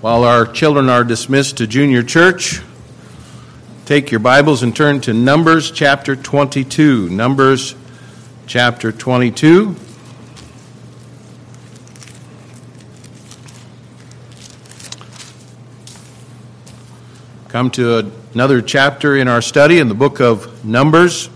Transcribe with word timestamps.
While 0.00 0.22
our 0.22 0.46
children 0.46 0.88
are 0.88 1.02
dismissed 1.02 1.56
to 1.56 1.66
junior 1.66 2.04
church, 2.04 2.60
take 3.84 4.12
your 4.12 4.20
Bibles 4.20 4.62
and 4.62 4.74
turn 4.74 5.00
to 5.00 5.12
Numbers 5.12 5.72
chapter 5.72 6.14
22. 6.14 7.10
Numbers 7.10 7.74
chapter 8.46 8.92
22. 8.92 9.74
Come 17.48 17.72
to 17.72 18.12
another 18.34 18.62
chapter 18.62 19.16
in 19.16 19.26
our 19.26 19.42
study 19.42 19.80
in 19.80 19.88
the 19.88 19.96
book 19.96 20.20
of 20.20 20.64
Numbers. 20.64 21.28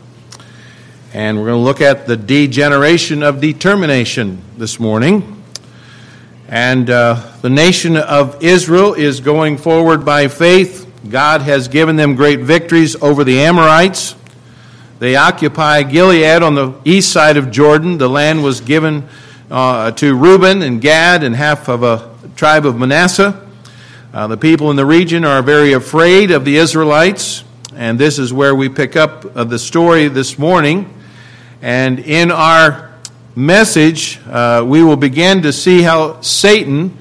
And 1.12 1.36
we're 1.36 1.46
going 1.46 1.58
to 1.58 1.64
look 1.64 1.80
at 1.80 2.06
the 2.06 2.16
degeneration 2.16 3.24
of 3.24 3.40
determination 3.40 4.40
this 4.56 4.78
morning. 4.78 5.41
And 6.52 6.90
uh, 6.90 7.14
the 7.40 7.48
nation 7.48 7.96
of 7.96 8.42
Israel 8.44 8.92
is 8.92 9.20
going 9.20 9.56
forward 9.56 10.04
by 10.04 10.28
faith. 10.28 10.86
God 11.08 11.40
has 11.40 11.66
given 11.66 11.96
them 11.96 12.14
great 12.14 12.40
victories 12.40 12.94
over 12.96 13.24
the 13.24 13.40
Amorites. 13.40 14.14
They 14.98 15.16
occupy 15.16 15.82
Gilead 15.84 16.42
on 16.42 16.54
the 16.54 16.74
east 16.84 17.10
side 17.10 17.38
of 17.38 17.50
Jordan. 17.50 17.96
The 17.96 18.10
land 18.10 18.44
was 18.44 18.60
given 18.60 19.08
uh, 19.50 19.92
to 19.92 20.14
Reuben 20.14 20.60
and 20.60 20.78
Gad 20.82 21.24
and 21.24 21.34
half 21.34 21.70
of 21.70 21.82
a 21.82 22.14
tribe 22.36 22.66
of 22.66 22.76
Manasseh. 22.76 23.48
Uh, 24.12 24.26
the 24.26 24.36
people 24.36 24.70
in 24.70 24.76
the 24.76 24.84
region 24.84 25.24
are 25.24 25.40
very 25.40 25.72
afraid 25.72 26.30
of 26.30 26.44
the 26.44 26.56
Israelites, 26.58 27.44
and 27.74 27.98
this 27.98 28.18
is 28.18 28.30
where 28.30 28.54
we 28.54 28.68
pick 28.68 28.94
up 28.94 29.24
uh, 29.34 29.44
the 29.44 29.58
story 29.58 30.08
this 30.08 30.38
morning. 30.38 30.92
And 31.62 31.98
in 31.98 32.30
our 32.30 32.91
message, 33.34 34.20
uh, 34.26 34.64
we 34.66 34.82
will 34.82 34.96
begin 34.96 35.42
to 35.42 35.52
see 35.52 35.82
how 35.82 36.20
Satan 36.20 36.96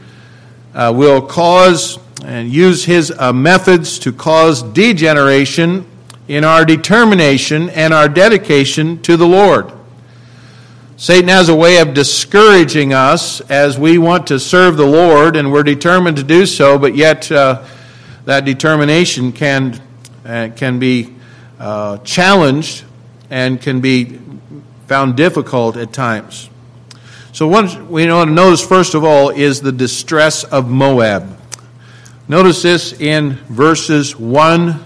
uh, 0.74 0.94
will 0.96 1.22
cause 1.22 2.00
and 2.24 2.52
use 2.52 2.86
his 2.86 3.12
uh, 3.18 3.34
methods 3.34 4.00
to 4.00 4.14
cause 4.14 4.64
degeneration 4.64 5.86
in 6.28 6.44
our 6.44 6.64
determination 6.64 7.70
and 7.72 7.94
our 7.94 8.08
dedication 8.08 9.02
to 9.02 9.18
the 9.18 9.28
Lord. 9.28 9.72
Satan 10.96 11.30
has 11.30 11.50
a 11.50 11.56
way 11.56 11.80
of 11.80 11.94
discouraging 11.94 12.94
us 12.94 13.42
as 13.42 13.78
we 13.78 13.98
want 13.98 14.28
to 14.28 14.40
serve 14.40 14.78
the 14.78 14.86
Lord 14.86 15.36
and 15.36 15.52
we're 15.52 15.64
determined 15.64 16.18
to 16.18 16.24
do 16.24 16.46
so, 16.46 16.78
but 16.78 16.96
yet 16.96 17.32
uh, 17.32 17.66
that 18.26 18.46
determination 18.46 19.32
can, 19.32 19.82
uh, 20.24 20.50
can 20.56 20.78
be 20.78 21.14
uh, 21.60 21.98
challenged 22.00 22.86
and 23.32 23.60
can 23.60 23.82
be 23.82 24.21
found 24.92 25.16
difficult 25.16 25.78
at 25.78 25.94
times. 25.94 26.50
So, 27.32 27.48
what 27.48 27.90
we 27.90 28.12
want 28.12 28.28
to 28.28 28.34
notice, 28.34 28.62
first 28.62 28.94
of 28.94 29.06
all, 29.06 29.30
is 29.30 29.62
the 29.62 29.72
distress 29.72 30.44
of 30.44 30.68
Moab. 30.68 31.40
Notice 32.28 32.62
this 32.62 32.92
in 33.00 33.36
verses 33.48 34.20
1 34.20 34.84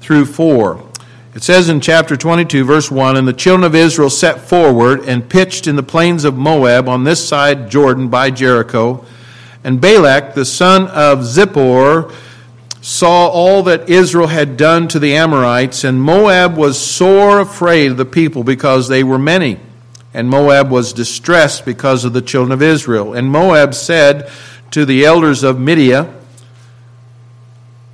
through 0.00 0.26
4. 0.26 0.88
It 1.34 1.42
says 1.42 1.68
in 1.68 1.80
chapter 1.80 2.16
22, 2.16 2.64
verse 2.64 2.92
1 2.92 3.16
And 3.16 3.26
the 3.26 3.32
children 3.32 3.64
of 3.64 3.74
Israel 3.74 4.08
set 4.08 4.40
forward 4.40 5.00
and 5.00 5.28
pitched 5.28 5.66
in 5.66 5.74
the 5.74 5.82
plains 5.82 6.22
of 6.24 6.36
Moab 6.36 6.88
on 6.88 7.02
this 7.02 7.26
side 7.26 7.68
Jordan 7.68 8.06
by 8.06 8.30
Jericho. 8.30 9.04
And 9.64 9.80
Balak, 9.80 10.34
the 10.34 10.44
son 10.44 10.86
of 10.86 11.24
Zippor, 11.24 12.14
saw 12.80 13.28
all 13.28 13.62
that 13.64 13.90
Israel 13.90 14.28
had 14.28 14.56
done 14.56 14.88
to 14.88 14.98
the 14.98 15.14
Amorites, 15.14 15.84
and 15.84 16.00
Moab 16.00 16.56
was 16.56 16.80
sore 16.80 17.40
afraid 17.40 17.90
of 17.90 17.96
the 17.96 18.04
people 18.04 18.42
because 18.42 18.88
they 18.88 19.04
were 19.04 19.18
many. 19.18 19.58
And 20.14 20.28
Moab 20.28 20.70
was 20.70 20.92
distressed 20.92 21.64
because 21.64 22.04
of 22.04 22.12
the 22.12 22.22
children 22.22 22.52
of 22.52 22.62
Israel. 22.62 23.12
And 23.12 23.30
Moab 23.30 23.74
said 23.74 24.30
to 24.72 24.84
the 24.84 25.04
elders 25.04 25.42
of 25.42 25.60
Midian, 25.60 26.12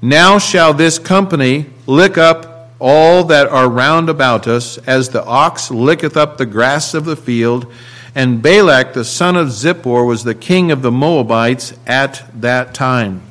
Now 0.00 0.38
shall 0.38 0.72
this 0.72 0.98
company 0.98 1.66
lick 1.86 2.16
up 2.16 2.70
all 2.78 3.24
that 3.24 3.48
are 3.48 3.68
round 3.68 4.08
about 4.08 4.46
us, 4.46 4.78
as 4.78 5.08
the 5.08 5.24
ox 5.24 5.70
licketh 5.70 6.16
up 6.16 6.36
the 6.36 6.46
grass 6.46 6.94
of 6.94 7.04
the 7.04 7.16
field. 7.16 7.72
And 8.14 8.40
Balak 8.40 8.94
the 8.94 9.04
son 9.04 9.36
of 9.36 9.48
Zippor 9.48 10.06
was 10.06 10.24
the 10.24 10.34
king 10.34 10.70
of 10.70 10.82
the 10.82 10.92
Moabites 10.92 11.74
at 11.86 12.24
that 12.40 12.72
time. 12.72 13.22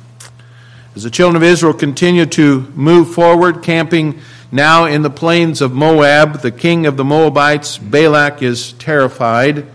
As 0.96 1.02
the 1.02 1.10
children 1.10 1.36
of 1.36 1.46
Israel 1.46 1.74
continued 1.74 2.32
to 2.32 2.72
move 2.74 3.12
forward, 3.12 3.62
camping 3.62 4.18
now 4.50 4.86
in 4.86 5.02
the 5.02 5.10
plains 5.10 5.60
of 5.60 5.70
Moab, 5.74 6.40
the 6.40 6.50
king 6.50 6.86
of 6.86 6.96
the 6.96 7.04
Moabites, 7.04 7.76
Balak, 7.76 8.42
is 8.42 8.72
terrified 8.72 9.66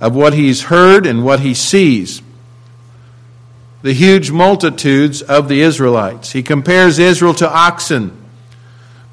of 0.00 0.16
what 0.16 0.34
he's 0.34 0.62
heard 0.62 1.06
and 1.06 1.24
what 1.24 1.38
he 1.38 1.54
sees. 1.54 2.20
The 3.82 3.92
huge 3.92 4.32
multitudes 4.32 5.22
of 5.22 5.48
the 5.48 5.60
Israelites. 5.60 6.32
He 6.32 6.42
compares 6.42 6.98
Israel 6.98 7.34
to 7.34 7.48
oxen, 7.48 8.10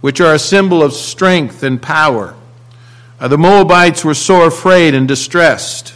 which 0.02 0.20
are 0.20 0.34
a 0.34 0.40
symbol 0.40 0.82
of 0.82 0.92
strength 0.92 1.62
and 1.62 1.80
power. 1.80 2.34
Uh, 3.20 3.28
the 3.28 3.38
Moabites 3.38 4.04
were 4.04 4.16
sore 4.16 4.48
afraid 4.48 4.96
and 4.96 5.08
distressed. 5.08 5.94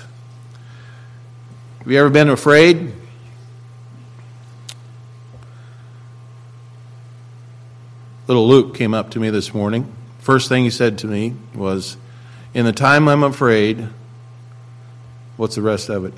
Have 1.80 1.92
you 1.92 1.98
ever 1.98 2.12
been 2.12 2.30
afraid? 2.30 2.94
Little 8.32 8.48
Luke 8.48 8.76
came 8.76 8.94
up 8.94 9.10
to 9.10 9.20
me 9.20 9.30
this 9.30 9.54
morning. 9.54 9.94
First 10.20 10.48
thing 10.48 10.64
he 10.64 10.70
said 10.70 11.00
to 11.00 11.08
me 11.08 11.36
was, 11.54 11.98
In 12.54 12.64
the 12.64 12.72
time 12.72 13.10
I'm 13.10 13.24
afraid, 13.24 13.90
what's 15.36 15.56
the 15.56 15.62
rest 15.62 15.90
of 15.90 16.06
it? 16.06 16.14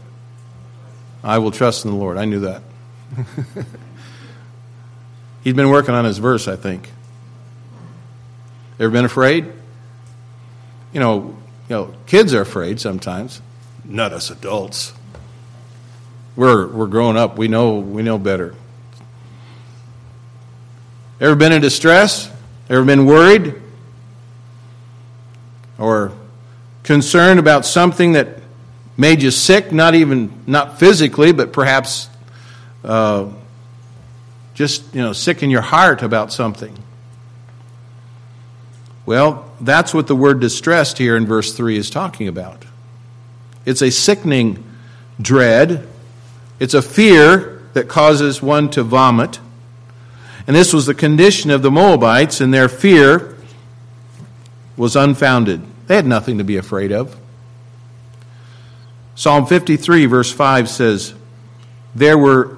I 1.24 1.40
will 1.40 1.50
trust 1.50 1.86
in 1.86 1.90
the 1.90 1.98
Lord. 1.98 2.18
I 2.18 2.26
knew 2.26 2.42
that. 2.42 2.62
He'd 5.44 5.56
been 5.56 5.72
working 5.72 5.96
on 5.96 6.06
his 6.06 6.20
verse, 6.20 6.48
I 6.48 6.56
think. 6.56 6.92
Ever 8.80 8.92
been 8.92 9.06
afraid? 9.06 9.52
You 10.94 11.00
know, 11.00 11.36
you 11.68 11.76
know, 11.76 11.96
kids 12.06 12.32
are 12.36 12.42
afraid 12.42 12.80
sometimes. 12.80 13.42
Not 13.84 14.14
us 14.14 14.30
adults. 14.30 14.94
We're 16.36 16.68
we're 16.68 16.86
growing 16.86 17.18
up. 17.18 17.40
We 17.40 17.48
know 17.48 17.80
we 17.80 18.04
know 18.04 18.20
better. 18.20 18.54
Ever 21.20 21.36
been 21.36 21.52
in 21.52 21.62
distress? 21.62 22.30
Ever 22.70 22.84
been 22.84 23.06
worried? 23.06 23.56
Or 25.78 26.12
concerned 26.84 27.40
about 27.40 27.66
something 27.66 28.14
that 28.14 28.40
made 28.98 29.22
you 29.22 29.32
sick, 29.32 29.72
not 29.72 29.96
even, 29.96 30.44
not 30.46 30.80
physically, 30.80 31.32
but 31.32 31.54
perhaps 31.54 32.10
uh, 32.84 33.30
just, 34.54 34.94
you 34.94 35.02
know, 35.02 35.14
sick 35.14 35.42
in 35.44 35.50
your 35.50 35.62
heart 35.62 36.02
about 36.02 36.32
something? 36.32 36.78
Well, 39.06 39.52
that's 39.60 39.94
what 39.94 40.08
the 40.08 40.16
word 40.16 40.40
distressed 40.40 40.98
here 40.98 41.18
in 41.18 41.26
verse 41.26 41.54
3 41.54 41.78
is 41.78 41.90
talking 41.90 42.28
about. 42.28 42.66
It's 43.66 43.82
a 43.82 43.92
sickening 43.92 44.64
dread, 45.22 45.88
it's 46.60 46.74
a 46.74 46.82
fear 46.82 47.62
that 47.74 47.88
causes 47.88 48.42
one 48.42 48.70
to 48.72 48.84
vomit. 48.84 49.40
And 50.46 50.56
this 50.56 50.74
was 50.74 50.86
the 50.86 50.94
condition 50.94 51.52
of 51.52 51.62
the 51.62 51.72
Moabites, 51.72 52.42
and 52.42 52.54
their 52.54 52.68
fear 52.68 53.36
was 54.76 54.96
unfounded. 54.96 55.62
They 55.88 55.96
had 55.96 56.06
nothing 56.06 56.38
to 56.38 56.44
be 56.44 56.58
afraid 56.58 56.92
of. 56.92 57.18
Psalm 59.16 59.46
53, 59.46 60.06
verse 60.08 60.32
5 60.32 60.70
says, 60.70 61.14
There 61.96 62.18
were 62.18 62.58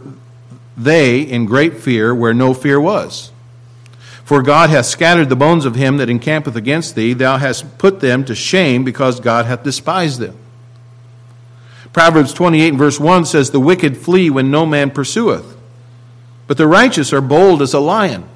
they 0.77 1.21
in 1.21 1.45
great 1.45 1.77
fear 1.77 2.13
where 2.13 2.33
no 2.33 2.53
fear 2.53 2.79
was. 2.79 3.31
For 4.23 4.41
God 4.41 4.71
hath 4.71 4.87
scattered 4.87 5.29
the 5.29 5.35
bones 5.35 5.65
of 5.65 5.75
him 5.75 5.97
that 5.97 6.09
encampeth 6.09 6.55
against 6.55 6.95
thee. 6.95 7.13
Thou 7.13 7.37
hast 7.37 7.77
put 7.77 7.99
them 7.99 8.25
to 8.25 8.33
shame 8.33 8.83
because 8.83 9.19
God 9.19 9.45
hath 9.45 9.63
despised 9.63 10.19
them. 10.19 10.35
Proverbs 11.93 12.33
28 12.33 12.71
verse 12.71 12.99
1 12.99 13.25
says, 13.25 13.51
The 13.51 13.59
wicked 13.59 13.97
flee 13.97 14.29
when 14.29 14.49
no 14.49 14.65
man 14.65 14.89
pursueth 14.89 15.54
but 16.47 16.57
the 16.57 16.67
righteous 16.67 17.13
are 17.13 17.21
bold 17.21 17.61
as 17.61 17.73
a 17.73 17.79
lion. 17.79 18.27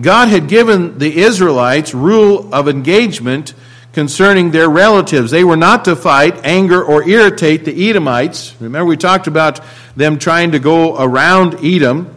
God 0.00 0.28
had 0.28 0.48
given 0.48 0.98
the 0.98 1.18
Israelites 1.18 1.92
rule 1.92 2.54
of 2.54 2.68
engagement 2.68 3.54
concerning 3.92 4.50
their 4.52 4.68
relatives. 4.68 5.30
They 5.30 5.42
were 5.42 5.56
not 5.56 5.84
to 5.86 5.96
fight, 5.96 6.44
anger, 6.44 6.82
or 6.82 7.08
irritate 7.08 7.64
the 7.64 7.90
Edomites. 7.90 8.54
Remember, 8.60 8.88
we 8.88 8.96
talked 8.96 9.26
about 9.26 9.60
them 9.96 10.18
trying 10.18 10.52
to 10.52 10.60
go 10.60 10.96
around 10.96 11.64
Edom. 11.64 12.14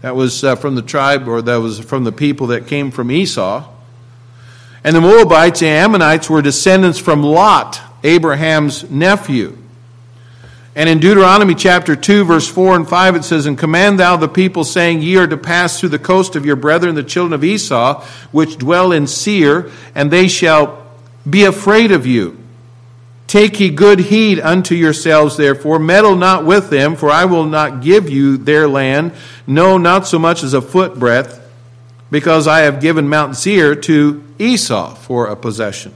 That 0.00 0.16
was 0.16 0.42
uh, 0.42 0.56
from 0.56 0.76
the 0.76 0.82
tribe, 0.82 1.28
or 1.28 1.42
that 1.42 1.56
was 1.56 1.78
from 1.78 2.04
the 2.04 2.12
people 2.12 2.48
that 2.48 2.66
came 2.66 2.90
from 2.90 3.10
Esau. 3.10 3.68
And 4.82 4.96
the 4.96 5.02
Moabites, 5.02 5.60
the 5.60 5.68
Ammonites, 5.68 6.30
were 6.30 6.40
descendants 6.40 6.98
from 6.98 7.22
Lot, 7.22 7.80
Abraham's 8.02 8.90
nephew. 8.90 9.58
And 10.80 10.88
in 10.88 10.98
Deuteronomy 10.98 11.54
chapter 11.54 11.94
2, 11.94 12.24
verse 12.24 12.48
4 12.48 12.74
and 12.74 12.88
5, 12.88 13.16
it 13.16 13.24
says, 13.24 13.44
And 13.44 13.58
command 13.58 14.00
thou 14.00 14.16
the 14.16 14.30
people, 14.30 14.64
saying, 14.64 15.02
Ye 15.02 15.18
are 15.18 15.26
to 15.26 15.36
pass 15.36 15.78
through 15.78 15.90
the 15.90 15.98
coast 15.98 16.36
of 16.36 16.46
your 16.46 16.56
brethren, 16.56 16.94
the 16.94 17.02
children 17.02 17.34
of 17.34 17.44
Esau, 17.44 18.02
which 18.32 18.56
dwell 18.56 18.90
in 18.90 19.06
Seir, 19.06 19.70
and 19.94 20.10
they 20.10 20.26
shall 20.26 20.82
be 21.28 21.44
afraid 21.44 21.92
of 21.92 22.06
you. 22.06 22.42
Take 23.26 23.60
ye 23.60 23.68
good 23.68 23.98
heed 24.00 24.40
unto 24.40 24.74
yourselves, 24.74 25.36
therefore, 25.36 25.78
meddle 25.78 26.16
not 26.16 26.46
with 26.46 26.70
them, 26.70 26.96
for 26.96 27.10
I 27.10 27.26
will 27.26 27.44
not 27.44 27.82
give 27.82 28.08
you 28.08 28.38
their 28.38 28.66
land, 28.66 29.12
no, 29.46 29.76
not 29.76 30.06
so 30.06 30.18
much 30.18 30.42
as 30.42 30.54
a 30.54 30.62
foot 30.62 30.98
breadth, 30.98 31.46
because 32.10 32.46
I 32.46 32.60
have 32.60 32.80
given 32.80 33.06
Mount 33.06 33.36
Seir 33.36 33.74
to 33.74 34.24
Esau 34.38 34.94
for 34.94 35.26
a 35.26 35.36
possession. 35.36 35.92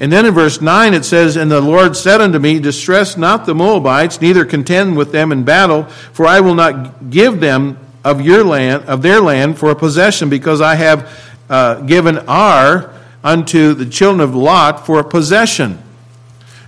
And 0.00 0.12
then 0.12 0.26
in 0.26 0.34
verse 0.34 0.60
9 0.60 0.94
it 0.94 1.04
says, 1.04 1.36
And 1.36 1.50
the 1.50 1.60
Lord 1.60 1.96
said 1.96 2.20
unto 2.20 2.38
me, 2.38 2.58
Distress 2.58 3.16
not 3.16 3.46
the 3.46 3.54
Moabites, 3.54 4.20
neither 4.20 4.44
contend 4.44 4.96
with 4.96 5.12
them 5.12 5.32
in 5.32 5.44
battle, 5.44 5.84
for 5.84 6.26
I 6.26 6.40
will 6.40 6.54
not 6.54 7.10
give 7.10 7.40
them 7.40 7.78
of 8.04 8.20
your 8.20 8.44
land, 8.44 8.84
of 8.84 9.02
their 9.02 9.20
land 9.20 9.58
for 9.58 9.70
a 9.70 9.76
possession, 9.76 10.28
because 10.28 10.60
I 10.60 10.74
have 10.74 11.32
uh, 11.48 11.80
given 11.82 12.18
Ar 12.18 12.92
unto 13.22 13.74
the 13.74 13.86
children 13.86 14.20
of 14.20 14.34
Lot 14.34 14.86
for 14.86 14.98
a 14.98 15.04
possession. 15.04 15.78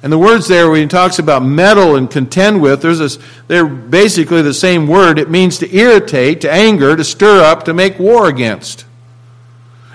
And 0.03 0.13
the 0.13 0.19
words 0.19 0.49
there, 0.49 0.71
when 0.71 0.83
he 0.83 0.87
talks 0.87 1.19
about 1.19 1.43
meddle 1.43 1.97
and 1.97 2.11
contend 2.11 2.61
with, 2.61 2.83
there's 2.83 2.99
this, 2.99 3.19
they're 3.49 3.65
basically 3.67 4.43
the 4.43 4.53
same 4.53 4.87
word. 4.87 5.19
It 5.19 5.31
means 5.31 5.59
to 5.59 5.75
irritate, 5.75 6.43
to 6.43 6.53
anger, 6.53 6.95
to 6.95 7.03
stir 7.03 7.43
up, 7.43 7.65
to 7.65 7.73
make 7.73 7.99
war 7.99 8.29
against. 8.29 8.85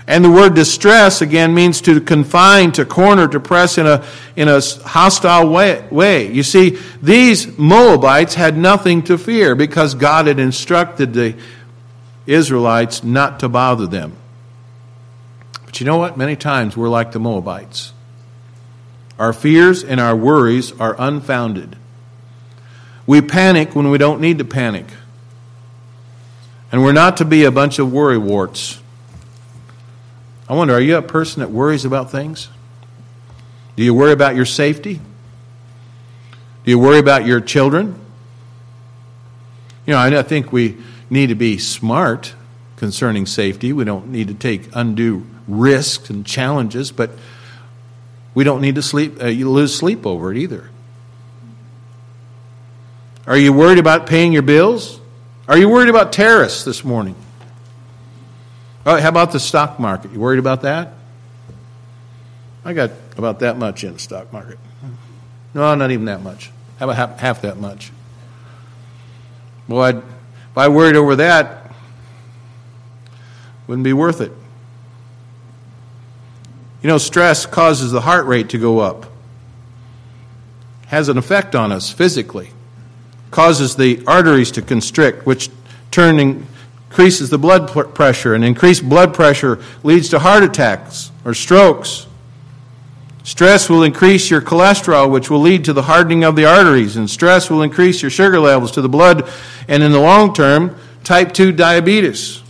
And 0.09 0.25
the 0.25 0.29
word 0.31 0.56
distress, 0.56 1.21
again, 1.21 1.53
means 1.53 1.81
to 1.81 2.01
confine, 2.01 2.71
to 2.71 2.83
corner, 2.83 3.27
to 3.27 3.39
press 3.39 3.77
in 3.77 3.85
a, 3.85 4.03
in 4.35 4.47
a 4.47 4.59
hostile 4.59 5.51
way, 5.51 5.88
way. 5.91 6.31
You 6.31 6.41
see, 6.41 6.79
these 7.00 7.59
Moabites 7.59 8.33
had 8.33 8.57
nothing 8.57 9.03
to 9.03 9.19
fear 9.19 9.53
because 9.53 9.94
God 9.94 10.25
had 10.25 10.39
instructed 10.39 11.13
the 11.13 11.35
Israelites 12.25 13.03
not 13.03 13.41
to 13.41 13.50
bother 13.50 13.85
them. 13.85 14.13
But 15.67 15.79
you 15.79 15.85
know 15.85 15.97
what? 15.97 16.17
Many 16.17 16.35
times 16.35 16.75
we're 16.75 16.89
like 16.89 17.11
the 17.11 17.19
Moabites. 17.19 17.94
Our 19.19 19.31
fears 19.31 19.83
and 19.83 20.00
our 20.00 20.15
worries 20.15 20.71
are 20.79 20.95
unfounded. 20.97 21.75
We 23.06 23.21
panic 23.21 23.75
when 23.75 23.91
we 23.91 24.00
don't 24.00 24.21
need 24.21 24.39
to 24.39 24.45
panic. 24.45 24.88
And 26.71 26.81
we're 26.81 26.94
not 26.94 27.17
to 27.17 27.25
be 27.25 27.44
a 27.44 27.51
bunch 27.51 27.77
of 27.77 27.94
worry 27.94 28.17
warts. 28.17 28.78
I 30.49 30.53
wonder, 30.55 30.73
are 30.73 30.81
you 30.81 30.97
a 30.97 31.03
person 31.03 31.41
that 31.41 31.51
worries 31.51 31.85
about 31.85 32.09
things? 32.09 32.49
Do 33.75 33.83
you 33.83 33.93
worry 33.93 34.11
about 34.11 34.35
your 34.35 34.45
safety? 34.45 34.99
Do 36.65 36.71
you 36.71 36.79
worry 36.79 36.97
about 36.97 37.25
your 37.25 37.39
children? 37.39 37.93
You 39.85 39.93
know, 39.93 39.99
I 39.99 40.23
think 40.23 40.51
we 40.51 40.77
need 41.09 41.27
to 41.27 41.35
be 41.35 41.59
smart 41.59 42.33
concerning 42.77 43.27
safety. 43.27 43.73
We 43.73 43.83
don't 43.83 44.09
need 44.09 44.27
to 44.29 44.33
take 44.33 44.69
undue 44.73 45.25
risks 45.47 46.09
and 46.09 46.25
challenges, 46.25 46.91
but 46.91 47.11
we 48.33 48.43
don't 48.43 48.61
need 48.61 48.75
to 48.75 48.81
sleep, 48.81 49.21
uh, 49.21 49.27
you 49.27 49.49
lose 49.49 49.75
sleep 49.75 50.05
over 50.05 50.31
it 50.31 50.37
either. 50.37 50.69
Are 53.27 53.37
you 53.37 53.53
worried 53.53 53.77
about 53.77 54.07
paying 54.07 54.33
your 54.33 54.41
bills? 54.41 54.99
Are 55.47 55.57
you 55.57 55.69
worried 55.69 55.89
about 55.89 56.11
terrorists 56.11 56.63
this 56.63 56.83
morning? 56.83 57.15
How 58.85 59.07
about 59.07 59.31
the 59.31 59.39
stock 59.39 59.79
market? 59.79 60.11
You 60.11 60.19
worried 60.19 60.39
about 60.39 60.61
that? 60.61 60.93
I 62.65 62.73
got 62.73 62.91
about 63.17 63.39
that 63.39 63.57
much 63.57 63.83
in 63.83 63.93
the 63.93 63.99
stock 63.99 64.31
market. 64.33 64.57
No, 65.53 65.73
not 65.75 65.91
even 65.91 66.05
that 66.05 66.21
much. 66.21 66.51
How 66.77 66.85
about 66.85 66.95
half, 66.95 67.19
half 67.19 67.41
that 67.41 67.57
much? 67.57 67.91
Well, 69.67 69.81
I'd, 69.81 69.97
if 69.97 70.57
I 70.57 70.67
worried 70.67 70.95
over 70.95 71.15
that, 71.17 71.71
wouldn't 73.67 73.83
be 73.83 73.93
worth 73.93 74.21
it. 74.21 74.31
You 76.81 76.87
know, 76.87 76.97
stress 76.97 77.45
causes 77.45 77.91
the 77.91 78.01
heart 78.01 78.25
rate 78.25 78.49
to 78.49 78.57
go 78.57 78.79
up, 78.79 79.05
has 80.87 81.09
an 81.09 81.17
effect 81.17 81.53
on 81.53 81.71
us 81.71 81.91
physically, 81.91 82.49
causes 83.31 83.75
the 83.75 84.01
arteries 84.07 84.51
to 84.51 84.61
constrict, 84.61 85.25
which 85.25 85.49
turning 85.91 86.47
increases 86.89 87.30
the 87.30 87.38
blood 87.38 87.69
pressure, 87.94 88.33
and 88.33 88.44
increased 88.44 88.88
blood 88.88 89.13
pressure 89.13 89.59
leads 89.83 90.09
to 90.09 90.19
heart 90.19 90.44
attacks 90.44 91.12
or 91.24 91.33
strokes. 91.36 92.07
Stress 93.24 93.69
will 93.69 93.83
increase 93.83 94.31
your 94.31 94.41
cholesterol, 94.41 95.12
which 95.12 95.30
will 95.30 95.39
lead 95.39 95.63
to 95.65 95.71
the 95.71 95.83
hardening 95.83 96.24
of 96.24 96.36
the 96.36 96.45
arteries, 96.45 96.95
and 96.95 97.07
stress 97.07 97.47
will 97.47 97.62
increase 97.62 98.01
your 98.01 98.09
sugar 98.09 98.39
levels 98.39 98.71
to 98.71 98.81
the 98.81 98.89
blood, 98.89 99.30
and 99.68 99.83
in 99.83 99.91
the 99.91 100.00
long 100.00 100.33
term, 100.33 100.75
type 101.03 101.31
2 101.31 101.51
diabetes. 101.51 102.41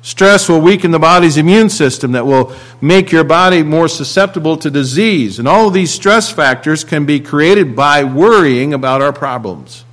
Stress 0.00 0.48
will 0.48 0.60
weaken 0.60 0.92
the 0.92 1.00
body's 1.00 1.36
immune 1.36 1.68
system 1.68 2.12
that 2.12 2.24
will 2.24 2.54
make 2.80 3.10
your 3.10 3.24
body 3.24 3.64
more 3.64 3.88
susceptible 3.88 4.56
to 4.56 4.70
disease. 4.70 5.40
And 5.40 5.48
all 5.48 5.66
of 5.66 5.74
these 5.74 5.92
stress 5.92 6.30
factors 6.30 6.84
can 6.84 7.04
be 7.04 7.18
created 7.18 7.74
by 7.74 8.04
worrying 8.04 8.72
about 8.72 9.02
our 9.02 9.12
problems. 9.12 9.84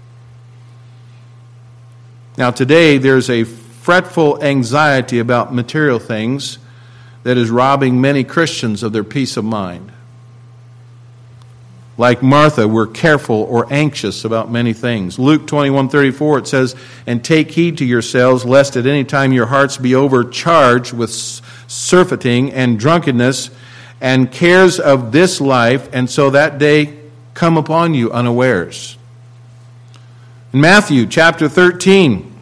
Now, 2.38 2.52
today, 2.52 3.00
there's 3.00 3.31
a 3.31 3.44
fretful 3.83 4.41
anxiety 4.41 5.19
about 5.19 5.53
material 5.53 6.00
things 6.00 6.57
that 7.24 7.35
is 7.35 7.50
robbing 7.50 8.00
many 8.00 8.24
Christians 8.24 8.81
of 8.81 8.94
their 8.94 9.03
peace 9.03 9.35
of 9.35 9.44
mind. 9.44 9.91
Like 11.97 12.24
Martha, 12.24 12.65
we're 12.65 12.88
careful 12.88 13.44
or 13.44 13.68
anxious 13.69 14.24
about 14.24 14.50
many 14.50 14.71
things. 14.71 15.19
Luke 15.19 15.45
21 15.47 15.89
34, 15.89 16.39
it 16.39 16.47
says, 16.47 16.77
And 17.06 17.25
take 17.25 17.51
heed 17.51 17.77
to 17.80 17.85
yourselves, 17.85 18.45
lest 18.45 18.77
at 18.77 18.85
any 18.85 19.03
time 19.03 19.33
your 19.33 19.47
hearts 19.47 19.75
be 19.75 19.94
overcharged 19.94 20.94
with 20.94 21.12
surfeiting 21.68 22.53
and 22.53 22.80
drunkenness 22.80 23.50
and 24.00 24.31
cares 24.31 24.80
of 24.80 25.12
this 25.12 25.41
life, 25.41 25.89
and 25.91 26.09
so 26.09 26.30
that 26.30 26.57
day 26.57 26.97
come 27.33 27.57
upon 27.57 27.94
you 27.94 28.13
unawares. 28.13 28.97
In 30.53 30.62
Matthew 30.62 31.06
chapter 31.06 31.50
13, 31.50 32.32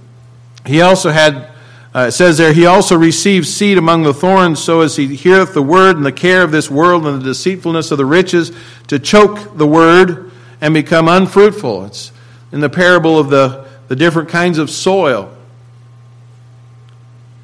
he 0.66 0.82
also 0.82 1.10
had 1.10 1.52
uh, 1.94 2.06
it 2.08 2.12
says 2.12 2.38
there, 2.38 2.54
he 2.54 2.66
also 2.66 2.98
receives 2.98 3.54
seed 3.54 3.78
among 3.78 4.04
the 4.04 4.14
thorns, 4.14 4.64
so 4.64 4.80
as 4.80 4.96
he 4.96 5.14
heareth 5.14 5.54
the 5.54 5.62
word 5.62 5.98
and 5.98 6.06
the 6.06 6.12
care 6.12 6.42
of 6.42 6.52
this 6.52 6.72
world 6.72 7.06
and 7.06 7.22
the 7.22 7.26
deceitfulness 7.26 7.92
of 7.92 7.98
the 7.98 8.06
riches, 8.06 8.54
to 8.88 8.98
choke 8.98 9.58
the 9.58 9.68
word 9.68 10.32
and 10.62 10.74
become 10.74 11.10
unfruitful. 11.10 11.86
It's 11.86 12.14
in 12.54 12.62
the 12.62 12.70
parable 12.70 13.20
of 13.20 13.30
the, 13.30 13.68
the 13.90 13.96
different 13.98 14.30
kinds 14.30 14.58
of 14.58 14.70
soil. 14.70 15.30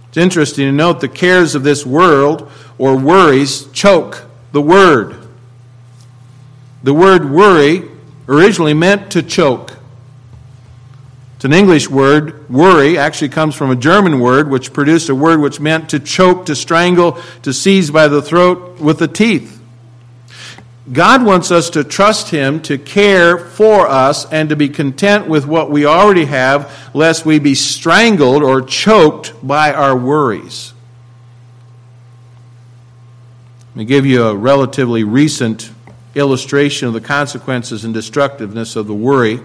It's 0.08 0.18
interesting 0.18 0.66
to 0.66 0.72
note 0.72 1.02
the 1.02 1.10
cares 1.10 1.54
of 1.54 1.64
this 1.64 1.86
world 1.86 2.50
or 2.78 2.98
worries 2.98 3.68
choke 3.72 4.24
the 4.54 4.62
word. 4.62 5.28
The 6.84 6.94
word 6.94 7.30
worry 7.30 7.84
originally 8.30 8.74
meant 8.74 9.12
to 9.12 9.22
choke. 9.22 9.67
An 11.47 11.53
English 11.53 11.89
word. 11.89 12.49
Worry 12.49 12.97
actually 12.97 13.30
comes 13.30 13.56
from 13.56 13.71
a 13.71 13.75
German 13.77 14.19
word 14.19 14.49
which 14.49 14.73
produced 14.73 15.07
a 15.07 15.16
word 15.16 15.39
which 15.39 15.61
meant 15.61 15.92
to 15.92 15.99
choke, 16.01 16.47
to 16.47 16.57
strangle, 16.57 17.18
to 17.44 17.54
seize 17.54 17.89
by 17.89 18.09
the 18.09 18.21
throat 18.21 18.81
with 18.81 18.99
the 18.99 19.07
teeth. 19.07 19.57
God 20.92 21.23
wants 21.23 21.49
us 21.49 21.69
to 21.69 21.85
trust 21.85 22.31
Him, 22.31 22.61
to 22.63 22.77
care 22.77 23.37
for 23.37 23.87
us, 23.87 24.30
and 24.30 24.49
to 24.49 24.57
be 24.57 24.68
content 24.68 25.30
with 25.30 25.47
what 25.47 25.71
we 25.71 25.85
already 25.85 26.25
have, 26.25 26.92
lest 26.94 27.25
we 27.25 27.39
be 27.39 27.56
strangled 27.56 28.44
or 28.44 28.61
choked 28.61 29.33
by 29.42 29.71
our 29.71 29.95
worries. 29.95 30.73
Let 33.69 33.75
me 33.77 33.85
give 33.85 34.06
you 34.06 34.25
a 34.25 34.35
relatively 34.35 35.06
recent 35.06 35.71
illustration 36.13 36.89
of 36.89 36.94
the 36.94 36.99
consequences 36.99 37.85
and 37.85 37.94
destructiveness 37.94 38.75
of 38.75 38.87
the 38.87 38.94
worry 38.94 39.39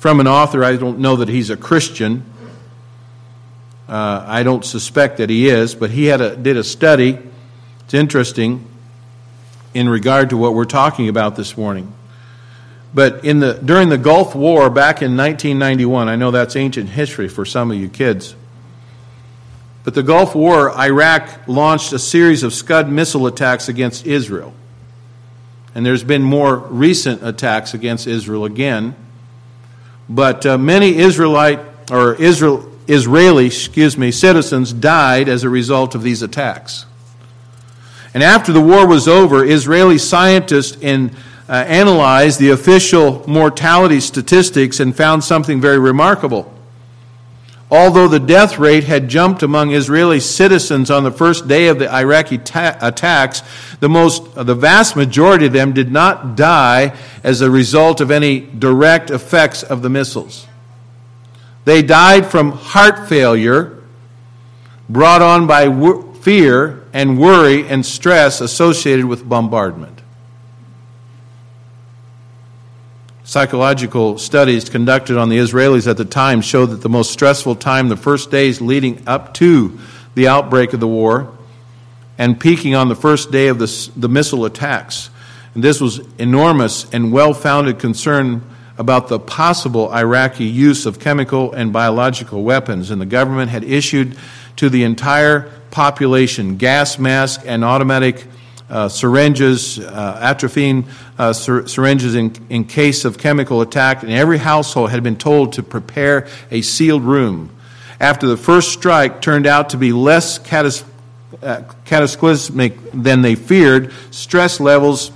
from 0.00 0.18
an 0.18 0.26
author. 0.26 0.64
I 0.64 0.76
don't 0.76 0.98
know 0.98 1.16
that 1.16 1.28
he's 1.28 1.50
a 1.50 1.58
Christian. 1.58 2.24
Uh, 3.86 4.24
I 4.26 4.42
don't 4.42 4.64
suspect 4.64 5.18
that 5.18 5.28
he 5.28 5.46
is, 5.48 5.74
but 5.74 5.90
he 5.90 6.06
had 6.06 6.22
a, 6.22 6.34
did 6.34 6.56
a 6.56 6.64
study. 6.64 7.18
It's 7.84 7.92
interesting 7.92 8.66
in 9.74 9.90
regard 9.90 10.30
to 10.30 10.38
what 10.38 10.54
we're 10.54 10.64
talking 10.64 11.10
about 11.10 11.36
this 11.36 11.54
morning. 11.54 11.92
But 12.94 13.26
in 13.26 13.40
the, 13.40 13.52
during 13.52 13.90
the 13.90 13.98
Gulf 13.98 14.34
War 14.34 14.70
back 14.70 15.02
in 15.02 15.18
1991, 15.18 16.08
I 16.08 16.16
know 16.16 16.30
that's 16.30 16.56
ancient 16.56 16.88
history 16.88 17.28
for 17.28 17.44
some 17.44 17.70
of 17.70 17.76
you 17.76 17.90
kids. 17.90 18.34
But 19.84 19.94
the 19.94 20.02
Gulf 20.02 20.34
War, 20.34 20.70
Iraq 20.78 21.46
launched 21.46 21.92
a 21.92 21.98
series 21.98 22.42
of 22.42 22.54
Scud 22.54 22.88
missile 22.88 23.26
attacks 23.26 23.68
against 23.68 24.06
Israel. 24.06 24.54
And 25.74 25.84
there's 25.84 26.04
been 26.04 26.22
more 26.22 26.56
recent 26.56 27.22
attacks 27.22 27.74
against 27.74 28.06
Israel 28.06 28.46
again. 28.46 28.96
But 30.10 30.44
uh, 30.44 30.58
many 30.58 30.96
Israelite 30.96 31.60
or 31.90 32.14
Israel, 32.16 32.68
Israeli, 32.88 33.46
excuse 33.46 33.96
me, 33.96 34.10
citizens 34.10 34.72
died 34.72 35.28
as 35.28 35.44
a 35.44 35.48
result 35.48 35.94
of 35.94 36.02
these 36.02 36.20
attacks. 36.20 36.84
And 38.12 38.24
after 38.24 38.52
the 38.52 38.60
war 38.60 38.88
was 38.88 39.06
over, 39.06 39.44
Israeli 39.44 39.98
scientists 39.98 40.76
in, 40.80 41.14
uh, 41.48 41.52
analyzed 41.52 42.40
the 42.40 42.50
official 42.50 43.24
mortality 43.28 44.00
statistics 44.00 44.80
and 44.80 44.96
found 44.96 45.22
something 45.22 45.60
very 45.60 45.78
remarkable. 45.78 46.52
Although 47.70 48.08
the 48.08 48.18
death 48.18 48.58
rate 48.58 48.84
had 48.84 49.08
jumped 49.08 49.44
among 49.44 49.72
Israeli 49.72 50.18
citizens 50.18 50.90
on 50.90 51.04
the 51.04 51.12
first 51.12 51.46
day 51.46 51.68
of 51.68 51.78
the 51.78 51.92
Iraqi 51.92 52.38
ta- 52.38 52.76
attacks, 52.80 53.42
the, 53.78 53.88
most, 53.88 54.34
the 54.34 54.56
vast 54.56 54.96
majority 54.96 55.46
of 55.46 55.52
them 55.52 55.72
did 55.72 55.92
not 55.92 56.34
die 56.34 56.96
as 57.22 57.40
a 57.40 57.50
result 57.50 58.00
of 58.00 58.10
any 58.10 58.40
direct 58.40 59.10
effects 59.10 59.62
of 59.62 59.82
the 59.82 59.88
missiles. 59.88 60.48
They 61.64 61.82
died 61.82 62.26
from 62.26 62.52
heart 62.52 63.08
failure 63.08 63.78
brought 64.88 65.22
on 65.22 65.46
by 65.46 65.68
fear 66.20 66.84
and 66.92 67.20
worry 67.20 67.68
and 67.68 67.86
stress 67.86 68.40
associated 68.40 69.04
with 69.04 69.28
bombardment. 69.28 69.99
Psychological 73.30 74.18
studies 74.18 74.68
conducted 74.68 75.16
on 75.16 75.28
the 75.28 75.38
Israelis 75.38 75.88
at 75.88 75.96
the 75.96 76.04
time 76.04 76.40
showed 76.40 76.66
that 76.70 76.80
the 76.80 76.88
most 76.88 77.12
stressful 77.12 77.54
time, 77.54 77.88
the 77.88 77.96
first 77.96 78.32
days 78.32 78.60
leading 78.60 79.04
up 79.06 79.34
to 79.34 79.78
the 80.16 80.26
outbreak 80.26 80.72
of 80.72 80.80
the 80.80 80.88
war, 80.88 81.32
and 82.18 82.40
peaking 82.40 82.74
on 82.74 82.88
the 82.88 82.96
first 82.96 83.30
day 83.30 83.46
of 83.46 83.60
the, 83.60 83.90
the 83.94 84.08
missile 84.08 84.44
attacks. 84.46 85.10
And 85.54 85.62
this 85.62 85.80
was 85.80 86.00
enormous 86.18 86.92
and 86.92 87.12
well 87.12 87.32
founded 87.32 87.78
concern 87.78 88.42
about 88.76 89.06
the 89.06 89.20
possible 89.20 89.94
Iraqi 89.94 90.46
use 90.46 90.84
of 90.84 90.98
chemical 90.98 91.52
and 91.52 91.72
biological 91.72 92.42
weapons. 92.42 92.90
And 92.90 93.00
the 93.00 93.06
government 93.06 93.52
had 93.52 93.62
issued 93.62 94.16
to 94.56 94.68
the 94.68 94.82
entire 94.82 95.52
population 95.70 96.56
gas 96.56 96.98
masks 96.98 97.44
and 97.44 97.64
automatic 97.64 98.26
uh, 98.70 98.88
syringes, 98.88 99.78
uh, 99.78 100.18
atropine 100.22 100.86
uh, 101.18 101.32
syr- 101.32 101.66
syringes 101.66 102.14
in, 102.14 102.32
in 102.48 102.64
case 102.64 103.04
of 103.04 103.18
chemical 103.18 103.60
attack, 103.60 104.02
and 104.02 104.12
every 104.12 104.38
household 104.38 104.90
had 104.90 105.02
been 105.02 105.16
told 105.16 105.52
to 105.54 105.62
prepare 105.62 106.28
a 106.50 106.62
sealed 106.62 107.02
room. 107.02 107.50
After 108.00 108.26
the 108.26 108.36
first 108.36 108.72
strike 108.72 109.20
turned 109.20 109.46
out 109.46 109.70
to 109.70 109.76
be 109.76 109.92
less 109.92 110.38
catas- 110.38 110.84
uh, 111.42 111.62
cataclysmic 111.84 112.78
than 112.92 113.22
they 113.22 113.34
feared, 113.34 113.92
stress 114.10 114.60
levels 114.60 115.10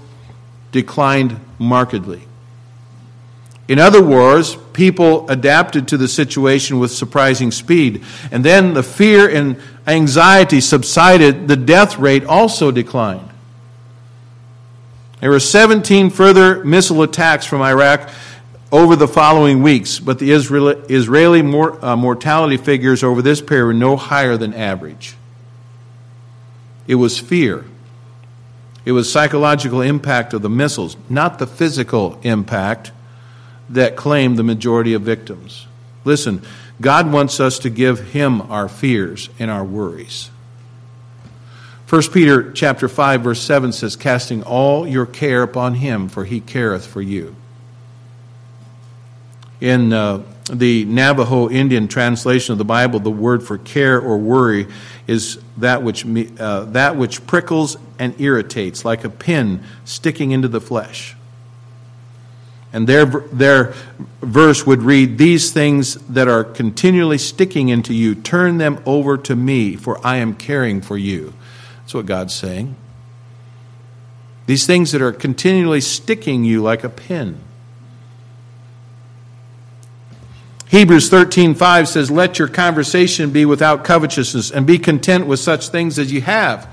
declined 0.73 1.41
markedly. 1.59 2.23
In 3.67 3.79
other 3.79 4.03
wars, 4.03 4.57
people 4.75 5.29
adapted 5.31 5.89
to 5.89 5.97
the 5.97 6.09
situation 6.09 6.79
with 6.79 6.91
surprising 6.91 7.51
speed. 7.51 8.05
And 8.31 8.45
then 8.45 8.75
the 8.75 8.83
fear 8.83 9.27
and 9.29 9.57
anxiety 9.87 10.61
subsided, 10.61 11.49
the 11.49 11.57
death 11.57 11.99
rate 11.99 12.25
also 12.25 12.71
declined. 12.71 13.31
There 15.25 15.31
were 15.31 15.41
17 15.41 16.11
further 16.11 16.63
missile 16.67 17.01
attacks 17.03 17.47
from 17.47 17.63
Iraq 17.63 18.11
over 18.71 18.95
the 18.95 19.09
following 19.09 19.63
weeks, 19.63 19.99
but 19.99 20.19
the 20.19 20.33
Israeli 20.33 21.41
uh, 21.41 21.97
mortality 21.97 22.59
figures 22.59 23.03
over 23.03 23.23
this 23.23 23.41
period 23.41 23.65
were 23.65 23.73
no 23.73 23.97
higher 23.97 24.37
than 24.37 24.53
average. 24.53 25.17
It 26.87 26.97
was 26.97 27.19
fear. 27.19 27.65
It 28.85 28.93
was 28.93 29.11
psychological 29.11 29.81
impact 29.81 30.35
of 30.35 30.43
the 30.43 30.51
missiles, 30.51 30.95
not 31.09 31.39
the 31.39 31.47
physical 31.47 32.21
impact 32.23 32.93
that 33.71 33.97
claimed 33.97 34.37
the 34.37 34.43
majority 34.43 34.93
of 34.93 35.01
victims. 35.01 35.67
Listen, 36.05 36.43
God 36.83 37.11
wants 37.11 37.41
us 37.41 37.59
to 37.61 37.71
give 37.71 38.11
him 38.11 38.43
our 38.53 38.69
fears 38.69 39.31
and 39.39 39.51
our 39.51 39.65
worries. 39.65 40.29
1 41.95 42.03
Peter 42.11 42.51
chapter 42.51 42.89
5 42.89 43.21
verse 43.21 43.41
7 43.41 43.71
says 43.71 43.95
casting 43.95 44.43
all 44.43 44.85
your 44.85 45.07
care 45.07 45.45
upon 45.45 45.75
him 45.75 46.09
for 46.09 46.25
he 46.25 46.41
careth 46.41 46.85
for 46.85 47.01
you. 47.01 47.37
In 49.61 49.93
uh, 49.93 50.25
the 50.53 50.85
Navajo 50.87 51.49
Indian 51.49 51.87
translation 51.87 52.51
of 52.51 52.59
the 52.59 52.65
Bible 52.65 52.99
the 52.99 53.13
word 53.13 53.45
for 53.45 53.59
care 53.59 54.01
or 54.01 54.19
worry 54.19 54.67
is 55.07 55.39
that 55.59 55.85
which 55.85 56.05
uh, 56.41 56.65
that 56.65 56.97
which 56.97 57.25
prickles 57.29 57.77
and 58.01 58.21
irritates 58.21 58.85
like 58.85 59.05
a 59.05 59.09
pin 59.09 59.63
sticking 59.85 60.33
into 60.33 60.49
the 60.49 60.61
flesh. 60.61 61.15
And 62.73 62.89
their, 62.89 63.05
their 63.05 63.73
verse 64.21 64.67
would 64.67 64.83
read, 64.83 65.17
These 65.17 65.53
things 65.53 65.95
that 66.09 66.27
are 66.27 66.43
continually 66.43 67.19
sticking 67.19 67.69
into 67.69 67.95
you, 67.95 68.17
turn 68.17 68.59
them 68.59 68.83
over 68.85 69.17
to 69.17 69.37
me, 69.37 69.77
for 69.77 70.05
I 70.05 70.17
am 70.17 70.35
caring 70.35 70.81
for 70.81 70.99
you. 70.99 71.35
That's 71.85 71.95
what 71.95 72.07
God's 72.07 72.35
saying. 72.35 72.77
These 74.47 74.67
things 74.67 74.93
that 74.93 75.03
are 75.03 75.13
continually 75.13 75.81
sticking 75.81 76.45
you 76.45 76.63
like 76.63 76.83
a 76.83 76.89
pin. 76.89 77.37
Hebrews 80.69 81.09
13:5 81.09 81.89
says, 81.89 82.11
"Let 82.11 82.39
your 82.39 82.49
conversation 82.49 83.31
be 83.31 83.45
without 83.45 83.85
covetousness, 83.85 84.51
and 84.51 84.67
be 84.67 84.79
content 84.79 85.27
with 85.27 85.41
such 85.41 85.69
things 85.69 85.99
as 85.99 86.11
you 86.11 86.21
have. 86.23 86.67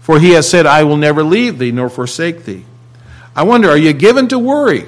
For 0.00 0.18
he 0.18 0.30
has 0.30 0.48
said, 0.48 0.66
I 0.66 0.82
will 0.82 0.96
never 0.96 1.22
leave 1.22 1.58
thee 1.58 1.70
nor 1.70 1.88
forsake 1.88 2.44
thee." 2.44 2.64
I 3.34 3.44
wonder, 3.44 3.70
are 3.70 3.76
you 3.76 3.92
given 3.92 4.28
to 4.28 4.38
worry? 4.38 4.82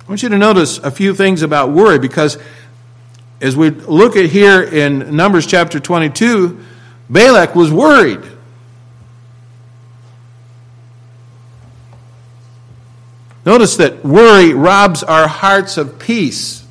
I 0.00 0.08
want 0.08 0.22
you 0.22 0.28
to 0.28 0.38
notice 0.38 0.78
a 0.78 0.90
few 0.90 1.14
things 1.14 1.42
about 1.42 1.72
worry 1.72 1.98
because 1.98 2.38
as 3.40 3.56
we 3.56 3.70
look 3.70 4.16
at 4.16 4.26
here 4.26 4.62
in 4.62 5.16
Numbers 5.16 5.46
chapter 5.46 5.80
22, 5.80 6.58
Balak 7.08 7.54
was 7.54 7.70
worried. 7.70 8.22
Notice 13.44 13.76
that 13.76 14.04
worry 14.04 14.52
robs 14.54 15.04
our 15.04 15.28
hearts 15.28 15.76
of 15.76 16.00
peace. 16.00 16.64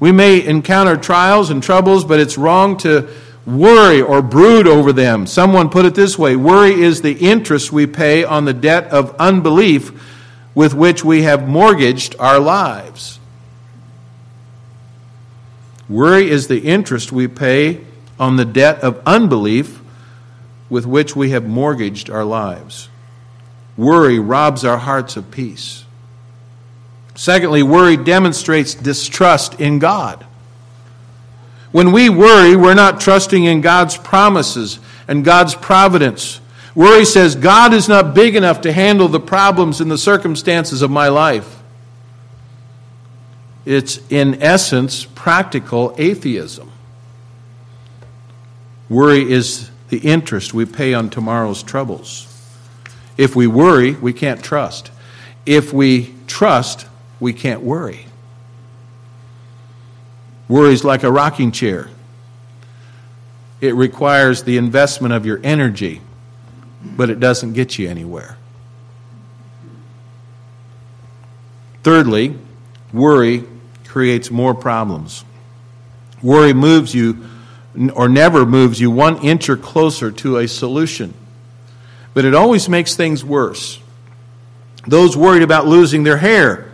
We 0.00 0.10
may 0.10 0.44
encounter 0.44 0.96
trials 0.96 1.50
and 1.50 1.62
troubles, 1.62 2.04
but 2.04 2.18
it's 2.18 2.38
wrong 2.38 2.78
to 2.78 3.08
worry 3.46 4.00
or 4.00 4.22
brood 4.22 4.66
over 4.66 4.90
them. 4.92 5.26
Someone 5.26 5.68
put 5.68 5.84
it 5.84 5.94
this 5.94 6.18
way 6.18 6.34
worry 6.34 6.72
is 6.72 7.02
the 7.02 7.12
interest 7.12 7.72
we 7.72 7.86
pay 7.86 8.24
on 8.24 8.46
the 8.46 8.54
debt 8.54 8.88
of 8.88 9.14
unbelief 9.18 9.92
with 10.54 10.72
which 10.72 11.04
we 11.04 11.22
have 11.22 11.46
mortgaged 11.46 12.16
our 12.18 12.38
lives. 12.38 13.18
Worry 15.90 16.30
is 16.30 16.48
the 16.48 16.60
interest 16.60 17.12
we 17.12 17.28
pay 17.28 17.84
on 18.18 18.36
the 18.36 18.44
debt 18.44 18.80
of 18.80 19.02
unbelief 19.06 19.80
with 20.68 20.86
which 20.86 21.14
we 21.14 21.30
have 21.30 21.44
mortgaged 21.44 22.10
our 22.10 22.24
lives. 22.24 22.88
Worry 23.76 24.18
robs 24.18 24.64
our 24.64 24.78
hearts 24.78 25.16
of 25.16 25.30
peace. 25.30 25.84
Secondly, 27.14 27.62
worry 27.62 27.96
demonstrates 27.96 28.74
distrust 28.74 29.60
in 29.60 29.78
God. 29.78 30.24
When 31.72 31.92
we 31.92 32.08
worry, 32.08 32.56
we're 32.56 32.74
not 32.74 33.00
trusting 33.00 33.44
in 33.44 33.60
God's 33.60 33.96
promises 33.96 34.78
and 35.08 35.24
God's 35.24 35.54
providence. 35.54 36.40
Worry 36.74 37.04
says, 37.04 37.34
God 37.36 37.72
is 37.72 37.88
not 37.88 38.14
big 38.14 38.36
enough 38.36 38.60
to 38.62 38.72
handle 38.72 39.08
the 39.08 39.20
problems 39.20 39.80
and 39.80 39.90
the 39.90 39.98
circumstances 39.98 40.82
of 40.82 40.90
my 40.90 41.08
life. 41.08 41.62
It's, 43.64 43.98
in 44.10 44.42
essence, 44.42 45.04
practical 45.04 45.94
atheism. 45.98 46.70
Worry 48.88 49.30
is 49.30 49.70
the 49.88 49.98
interest 49.98 50.52
we 50.52 50.66
pay 50.66 50.94
on 50.94 51.10
tomorrow's 51.10 51.62
troubles. 51.62 52.30
If 53.16 53.36
we 53.36 53.46
worry, 53.46 53.92
we 53.92 54.12
can't 54.12 54.42
trust. 54.42 54.90
If 55.46 55.72
we 55.72 56.14
trust, 56.26 56.86
we 57.20 57.32
can't 57.32 57.62
worry. 57.62 58.06
Worry 60.48 60.74
is 60.74 60.84
like 60.84 61.02
a 61.02 61.10
rocking 61.10 61.52
chair. 61.52 61.88
It 63.60 63.74
requires 63.74 64.42
the 64.42 64.58
investment 64.58 65.14
of 65.14 65.24
your 65.24 65.40
energy, 65.42 66.02
but 66.84 67.08
it 67.08 67.20
doesn't 67.20 67.54
get 67.54 67.78
you 67.78 67.88
anywhere. 67.88 68.36
Thirdly, 71.82 72.36
worry 72.92 73.44
creates 73.86 74.30
more 74.30 74.54
problems. 74.54 75.24
Worry 76.22 76.52
moves 76.52 76.94
you 76.94 77.24
or 77.94 78.08
never 78.08 78.46
moves 78.46 78.80
you 78.80 78.90
one 78.90 79.18
inch 79.18 79.48
or 79.48 79.56
closer 79.56 80.10
to 80.10 80.38
a 80.38 80.48
solution. 80.48 81.14
But 82.12 82.24
it 82.24 82.34
always 82.34 82.68
makes 82.68 82.94
things 82.94 83.24
worse. 83.24 83.80
Those 84.86 85.16
worried 85.16 85.42
about 85.42 85.66
losing 85.66 86.04
their 86.04 86.18
hair 86.18 86.70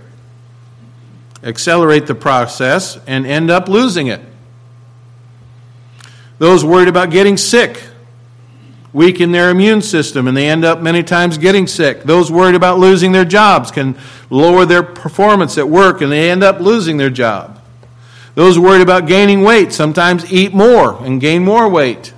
accelerate 1.42 2.06
the 2.06 2.14
process 2.14 2.98
and 3.06 3.26
end 3.26 3.50
up 3.50 3.68
losing 3.68 4.08
it. 4.08 4.20
Those 6.38 6.64
worried 6.64 6.88
about 6.88 7.10
getting 7.10 7.36
sick 7.36 7.82
weaken 8.92 9.30
their 9.30 9.50
immune 9.50 9.82
system 9.82 10.26
and 10.26 10.36
they 10.36 10.48
end 10.48 10.64
up 10.64 10.80
many 10.80 11.02
times 11.02 11.38
getting 11.38 11.66
sick. 11.66 12.02
Those 12.02 12.30
worried 12.30 12.56
about 12.56 12.78
losing 12.78 13.12
their 13.12 13.24
jobs 13.24 13.70
can 13.70 13.96
lower 14.30 14.66
their 14.66 14.82
performance 14.82 15.58
at 15.58 15.68
work 15.68 16.00
and 16.00 16.10
they 16.10 16.30
end 16.30 16.42
up 16.42 16.60
losing 16.60 16.96
their 16.96 17.10
job. 17.10 17.59
Those 18.40 18.58
worried 18.58 18.80
about 18.80 19.06
gaining 19.06 19.42
weight 19.42 19.70
sometimes 19.70 20.32
eat 20.32 20.54
more 20.54 20.94
and 21.04 21.20
gain 21.20 21.44
more 21.44 21.68
weight. 21.68 22.14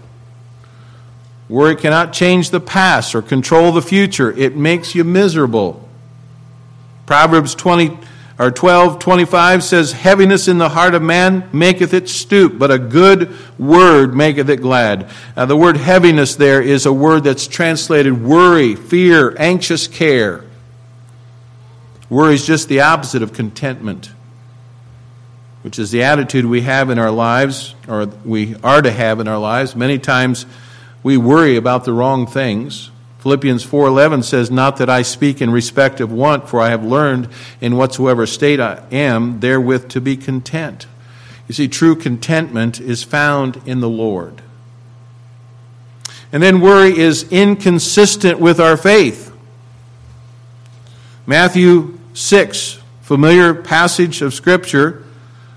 Worry 1.49 1.75
cannot 1.75 2.13
change 2.13 2.51
the 2.51 2.61
past 2.61 3.17
or 3.17 3.23
control 3.23 3.73
the 3.73 3.83
future. 3.83 4.31
It 4.31 4.55
makes 4.55 4.95
you 4.95 5.03
miserable. 5.03 5.89
Proverbs 7.07 7.57
20, 7.57 7.89
Or 8.39 8.53
1225 8.53 9.65
says, 9.65 9.91
Heaviness 9.91 10.47
in 10.47 10.59
the 10.59 10.69
heart 10.69 10.95
of 10.95 11.03
man 11.03 11.49
maketh 11.53 11.93
it 11.93 12.09
stoop, 12.09 12.57
but 12.57 12.71
a 12.71 12.79
good 12.79 13.35
word 13.59 14.15
maketh 14.15 14.49
it 14.49 14.63
glad. 14.63 15.11
Now, 15.37 15.47
the 15.47 15.57
word 15.57 15.77
heaviness 15.77 16.37
there 16.37 16.63
is 16.63 16.87
a 16.87 16.93
word 16.93 17.25
that's 17.25 17.49
translated 17.49 18.23
worry, 18.23 18.77
fear, 18.77 19.35
anxious 19.41 19.89
care. 19.89 20.45
Worry 22.09 22.35
is 22.35 22.47
just 22.47 22.69
the 22.69 22.83
opposite 22.83 23.25
of 23.25 23.33
contentment, 23.33 24.13
which 25.63 25.79
is 25.79 25.91
the 25.91 26.03
attitude 26.03 26.45
we 26.45 26.63
have 26.63 26.91
in 26.91 26.99
our 26.99 27.11
lives, 27.11 27.75
or 27.89 28.07
we 28.25 28.57
are 28.63 28.83
to 28.83 28.91
have 28.91 29.21
in 29.21 29.29
our 29.29 29.39
lives. 29.39 29.75
Many 29.75 29.99
times 29.99 30.45
we 31.03 31.17
worry 31.17 31.57
about 31.57 31.85
the 31.85 31.93
wrong 31.93 32.27
things. 32.27 32.91
Philippians 33.21 33.63
4:11 33.63 34.25
says, 34.25 34.51
"Not 34.51 34.79
that 34.79 34.91
I 34.91 35.03
speak 35.03 35.41
in 35.41 35.51
respect 35.51 36.01
of 36.01 36.11
want, 36.11 36.49
for 36.49 36.61
I 36.61 36.71
have 36.71 36.85
learned 36.85 37.29
in 37.61 37.77
whatsoever 37.77 38.27
state 38.27 38.59
I 38.59 38.81
am 38.91 39.39
therewith 39.39 39.89
to 39.91 40.01
be 40.01 40.17
content." 40.17 40.87
You 41.47 41.55
see, 41.55 41.69
true 41.69 41.95
contentment 41.95 42.81
is 42.81 43.05
found 43.05 43.61
in 43.65 43.81
the 43.81 43.89
Lord. 43.89 44.43
And 46.33 46.43
then 46.43 46.61
worry 46.61 46.99
is 46.99 47.27
inconsistent 47.31 48.41
with 48.41 48.59
our 48.59 48.77
faith. 48.77 49.31
Matthew 51.27 51.99
6, 52.15 52.79
familiar 53.03 53.55
passage 53.55 54.23
of 54.23 54.35
Scripture. 54.35 55.03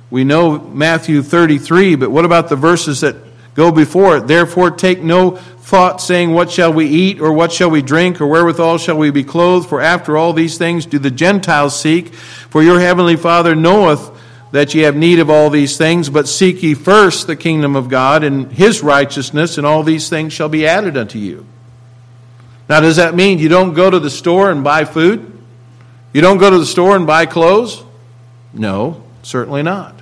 We 0.10 0.24
know 0.24 0.60
Matthew 0.60 1.22
33, 1.22 1.96
but 1.96 2.12
what 2.12 2.26
about 2.26 2.50
the 2.50 2.56
verses 2.56 3.02
that 3.02 3.16
go 3.56 3.72
before 3.72 4.18
it? 4.18 4.28
Therefore, 4.28 4.72
take 4.72 5.02
no 5.02 5.32
thought, 5.66 6.00
saying, 6.00 6.32
What 6.32 6.52
shall 6.52 6.72
we 6.72 6.86
eat, 6.86 7.20
or 7.20 7.34
what 7.34 7.52
shall 7.52 7.72
we 7.72 7.82
drink, 7.82 8.22
or 8.22 8.28
wherewithal 8.28 8.78
shall 8.78 8.98
we 8.98 9.10
be 9.10 9.24
clothed? 9.24 9.68
For 9.68 9.82
after 9.82 10.16
all 10.16 10.32
these 10.34 10.58
things 10.58 10.86
do 10.86 11.00
the 11.00 11.12
Gentiles 11.12 11.80
seek. 11.80 12.14
For 12.14 12.62
your 12.62 12.80
heavenly 12.80 13.16
Father 13.16 13.56
knoweth 13.56 14.12
that 14.52 14.74
ye 14.74 14.84
have 14.84 14.96
need 14.96 15.20
of 15.20 15.30
all 15.30 15.50
these 15.50 15.78
things, 15.78 16.10
but 16.10 16.28
seek 16.28 16.62
ye 16.62 16.76
first 16.76 17.28
the 17.28 17.36
kingdom 17.36 17.76
of 17.76 17.90
God 17.90 18.24
and 18.24 18.52
his 18.52 18.84
righteousness, 18.84 19.58
and 19.58 19.66
all 19.66 19.84
these 19.84 20.08
things 20.08 20.34
shall 20.34 20.50
be 20.50 20.68
added 20.68 20.96
unto 20.96 21.18
you. 21.18 21.46
Now, 22.70 22.80
does 22.80 22.96
that 22.96 23.16
mean 23.16 23.40
you 23.40 23.50
don't 23.50 23.74
go 23.74 23.90
to 23.90 24.00
the 24.00 24.10
store 24.10 24.52
and 24.52 24.64
buy 24.64 24.86
food? 24.86 25.32
You 26.14 26.22
don't 26.22 26.38
go 26.38 26.50
to 26.50 26.58
the 26.58 26.66
store 26.66 26.96
and 26.96 27.06
buy 27.06 27.26
clothes? 27.26 27.84
No, 28.54 29.04
certainly 29.26 29.64
not. 29.64 30.02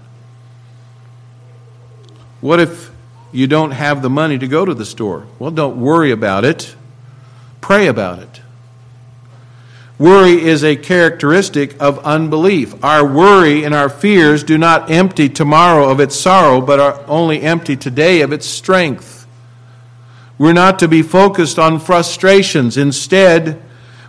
What 2.41 2.59
if 2.59 2.93
you 3.33 3.47
don't 3.47 3.71
have 3.71 4.01
the 4.01 4.09
money 4.09 4.37
to 4.37 4.47
go 4.47 4.63
to 4.63 4.73
the 4.73 4.85
store. 4.85 5.25
Well, 5.39 5.51
don't 5.51 5.77
worry 5.77 6.11
about 6.11 6.45
it. 6.45 6.75
Pray 7.59 7.87
about 7.87 8.19
it. 8.19 8.41
Worry 9.97 10.41
is 10.41 10.63
a 10.63 10.75
characteristic 10.75 11.81
of 11.81 11.99
unbelief. 12.05 12.83
Our 12.83 13.05
worry 13.05 13.63
and 13.63 13.73
our 13.73 13.89
fears 13.89 14.43
do 14.43 14.57
not 14.57 14.91
empty 14.91 15.29
tomorrow 15.29 15.89
of 15.89 15.99
its 15.99 16.15
sorrow, 16.15 16.61
but 16.61 16.79
are 16.79 17.03
only 17.07 17.41
empty 17.41 17.75
today 17.75 18.21
of 18.21 18.31
its 18.31 18.45
strength. 18.45 19.25
We're 20.37 20.53
not 20.53 20.79
to 20.79 20.87
be 20.87 21.01
focused 21.01 21.57
on 21.57 21.79
frustrations. 21.79 22.77
Instead, 22.77 23.61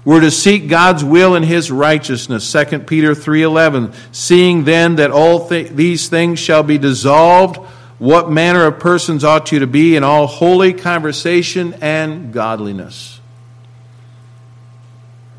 we're 0.04 0.20
to 0.20 0.30
seek 0.30 0.68
God's 0.68 1.02
will 1.02 1.34
and 1.34 1.44
his 1.44 1.70
righteousness. 1.70 2.44
2 2.44 2.86
Peter 2.86 3.14
3:11, 3.14 3.92
seeing 4.12 4.64
then 4.64 4.96
that 4.96 5.10
all 5.10 5.48
th- 5.48 5.70
these 5.70 6.08
things 6.08 6.38
shall 6.38 6.62
be 6.62 6.76
dissolved, 6.76 7.58
what 7.98 8.30
manner 8.30 8.66
of 8.66 8.78
persons 8.78 9.24
ought 9.24 9.50
you 9.50 9.60
to 9.60 9.66
be 9.66 9.96
in 9.96 10.04
all 10.04 10.26
holy 10.26 10.74
conversation 10.74 11.74
and 11.80 12.32
godliness. 12.32 13.20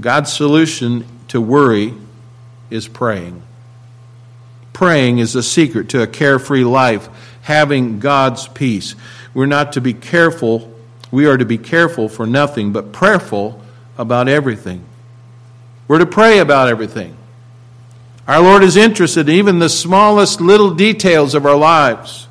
God's 0.02 0.34
solution 0.34 1.06
to 1.28 1.40
worry 1.40 1.94
is 2.72 2.88
praying. 2.88 3.44
Praying 4.74 5.20
is 5.20 5.34
the 5.34 5.44
secret 5.44 5.90
to 5.90 6.02
a 6.02 6.08
carefree 6.08 6.64
life, 6.64 7.08
having 7.44 8.00
God's 8.00 8.48
peace. 8.48 8.96
We're 9.34 9.46
not 9.46 9.74
to 9.74 9.82
be 9.82 9.94
careful, 9.94 10.74
we 11.12 11.28
are 11.28 11.38
to 11.38 11.46
be 11.46 11.60
careful 11.60 12.10
for 12.10 12.26
nothing, 12.26 12.72
but 12.72 12.92
prayerful 12.92 13.62
about 13.98 14.28
everything. 14.28 14.84
We're 15.88 16.00
to 16.00 16.06
pray 16.06 16.40
about 16.40 16.68
everything. 16.68 17.16
Our 18.28 18.42
Lord 18.42 18.64
is 18.64 18.76
interested 18.76 19.30
in 19.30 19.36
even 19.36 19.60
the 19.60 19.70
smallest 19.70 20.42
little 20.42 20.74
details 20.74 21.36
of 21.36 21.46
our 21.46 21.56
lives. 21.56 22.28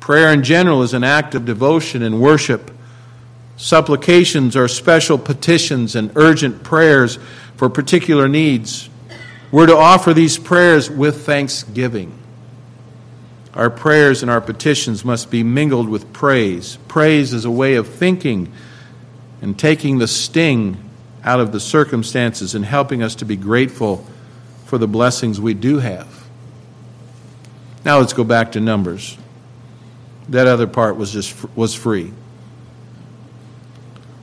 Prayer 0.00 0.32
in 0.32 0.42
general 0.42 0.82
is 0.82 0.94
an 0.94 1.04
act 1.04 1.34
of 1.34 1.44
devotion 1.44 2.02
and 2.02 2.20
worship. 2.20 2.70
Supplications 3.58 4.56
are 4.56 4.66
special 4.66 5.18
petitions 5.18 5.94
and 5.94 6.10
urgent 6.16 6.62
prayers 6.62 7.18
for 7.56 7.68
particular 7.68 8.26
needs. 8.26 8.88
We're 9.52 9.66
to 9.66 9.76
offer 9.76 10.14
these 10.14 10.38
prayers 10.38 10.88
with 10.88 11.26
thanksgiving. 11.26 12.16
Our 13.52 13.68
prayers 13.68 14.22
and 14.22 14.30
our 14.30 14.40
petitions 14.40 15.04
must 15.04 15.30
be 15.30 15.42
mingled 15.42 15.88
with 15.88 16.12
praise. 16.14 16.78
Praise 16.88 17.34
is 17.34 17.44
a 17.44 17.50
way 17.50 17.74
of 17.74 17.86
thinking 17.86 18.50
and 19.42 19.58
taking 19.58 19.98
the 19.98 20.08
sting 20.08 20.76
out 21.24 21.40
of 21.40 21.52
the 21.52 21.60
circumstances 21.60 22.54
and 22.54 22.64
helping 22.64 23.02
us 23.02 23.14
to 23.16 23.24
be 23.24 23.36
grateful 23.36 24.06
for 24.64 24.78
the 24.78 24.88
blessings 24.88 25.40
we 25.40 25.54
do 25.54 25.78
have. 25.78 26.26
Now 27.84 27.98
let's 27.98 28.12
go 28.12 28.24
back 28.24 28.52
to 28.52 28.60
Numbers. 28.60 29.16
That 30.28 30.46
other 30.46 30.66
part 30.66 30.96
was 30.96 31.12
just 31.12 31.34
was 31.56 31.74
free. 31.74 32.12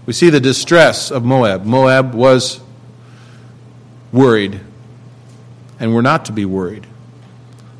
We 0.06 0.14
see 0.14 0.30
the 0.30 0.40
distress 0.40 1.12
of 1.12 1.26
Moab. 1.26 1.66
Moab 1.66 2.14
was 2.14 2.62
worried, 4.14 4.62
and 5.80 5.94
were 5.94 6.02
not 6.02 6.26
to 6.26 6.32
be 6.32 6.46
worried. 6.46 6.88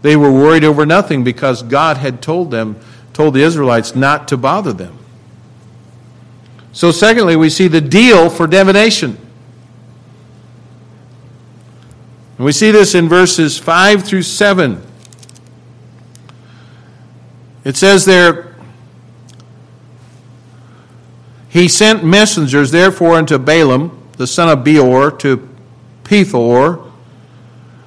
They 0.02 0.16
were 0.16 0.32
worried 0.32 0.64
over 0.64 0.86
nothing 0.86 1.24
because 1.24 1.64
God 1.64 1.98
had 1.98 2.22
told 2.22 2.52
them, 2.52 2.80
told 3.14 3.34
the 3.34 3.42
Israelites 3.42 3.96
not 3.96 4.28
to 4.28 4.38
bother 4.38 4.74
them. 4.74 4.98
So, 6.78 6.92
secondly, 6.92 7.36
we 7.36 7.50
see 7.50 7.68
the 7.68 7.82
deal 7.82 8.30
for 8.30 8.46
divination. 8.46 9.18
And 12.38 12.46
we 12.46 12.52
see 12.52 12.70
this 12.70 12.94
in 12.94 13.10
verses 13.10 13.58
5 13.58 14.04
through 14.04 14.22
7. 14.22 14.80
It 17.64 17.76
says 17.78 18.06
there, 18.06 18.56
He 21.50 21.68
sent 21.68 22.04
messengers 22.06 22.70
therefore 22.70 23.16
unto 23.16 23.40
Balaam, 23.40 24.10
the 24.18 24.28
son 24.28 24.48
of 24.48 24.64
Beor, 24.64 25.10
to 25.18 25.50
Pethor, 26.04 26.92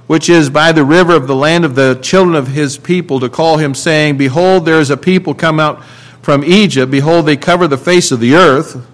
which 0.08 0.28
is 0.28 0.50
by 0.50 0.72
the 0.72 0.84
river 0.84 1.14
of 1.14 1.28
the 1.28 1.36
land 1.36 1.64
of 1.64 1.76
the 1.76 1.94
children 2.02 2.34
of 2.34 2.48
his 2.48 2.76
people, 2.76 3.20
to 3.20 3.28
call 3.28 3.58
him, 3.58 3.72
saying, 3.72 4.16
Behold, 4.16 4.64
there 4.64 4.80
is 4.80 4.90
a 4.90 4.96
people 4.96 5.32
come 5.32 5.60
out 5.60 5.80
from 6.22 6.44
Egypt. 6.44 6.90
Behold, 6.90 7.26
they 7.26 7.36
cover 7.36 7.66
the 7.66 7.78
face 7.78 8.12
of 8.12 8.20
the 8.20 8.34
earth. 8.34 8.86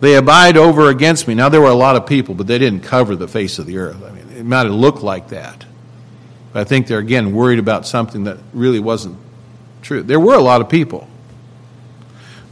They 0.00 0.16
abide 0.16 0.56
over 0.56 0.88
against 0.88 1.28
me. 1.28 1.34
Now, 1.34 1.48
there 1.48 1.60
were 1.60 1.70
a 1.70 1.74
lot 1.74 1.96
of 1.96 2.06
people, 2.06 2.34
but 2.34 2.46
they 2.46 2.58
didn't 2.58 2.80
cover 2.80 3.16
the 3.16 3.28
face 3.28 3.58
of 3.58 3.66
the 3.66 3.78
earth. 3.78 4.02
I 4.04 4.10
mean, 4.10 4.28
it 4.36 4.44
might 4.44 4.66
have 4.66 4.74
looked 4.74 5.02
like 5.02 5.28
that. 5.28 5.64
But 6.52 6.60
I 6.60 6.64
think 6.64 6.86
they're, 6.86 6.98
again, 6.98 7.34
worried 7.34 7.58
about 7.58 7.86
something 7.86 8.24
that 8.24 8.38
really 8.52 8.80
wasn't 8.80 9.18
true. 9.82 10.02
There 10.02 10.20
were 10.20 10.34
a 10.34 10.42
lot 10.42 10.60
of 10.60 10.68
people. 10.68 11.08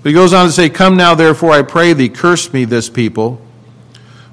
But 0.02 0.08
he 0.10 0.14
goes 0.14 0.32
on 0.32 0.46
to 0.46 0.52
say, 0.52 0.68
Come 0.68 0.96
now, 0.96 1.14
therefore, 1.14 1.52
I 1.52 1.62
pray 1.62 1.92
thee, 1.92 2.08
curse 2.08 2.52
me 2.52 2.64
this 2.64 2.90
people, 2.90 3.40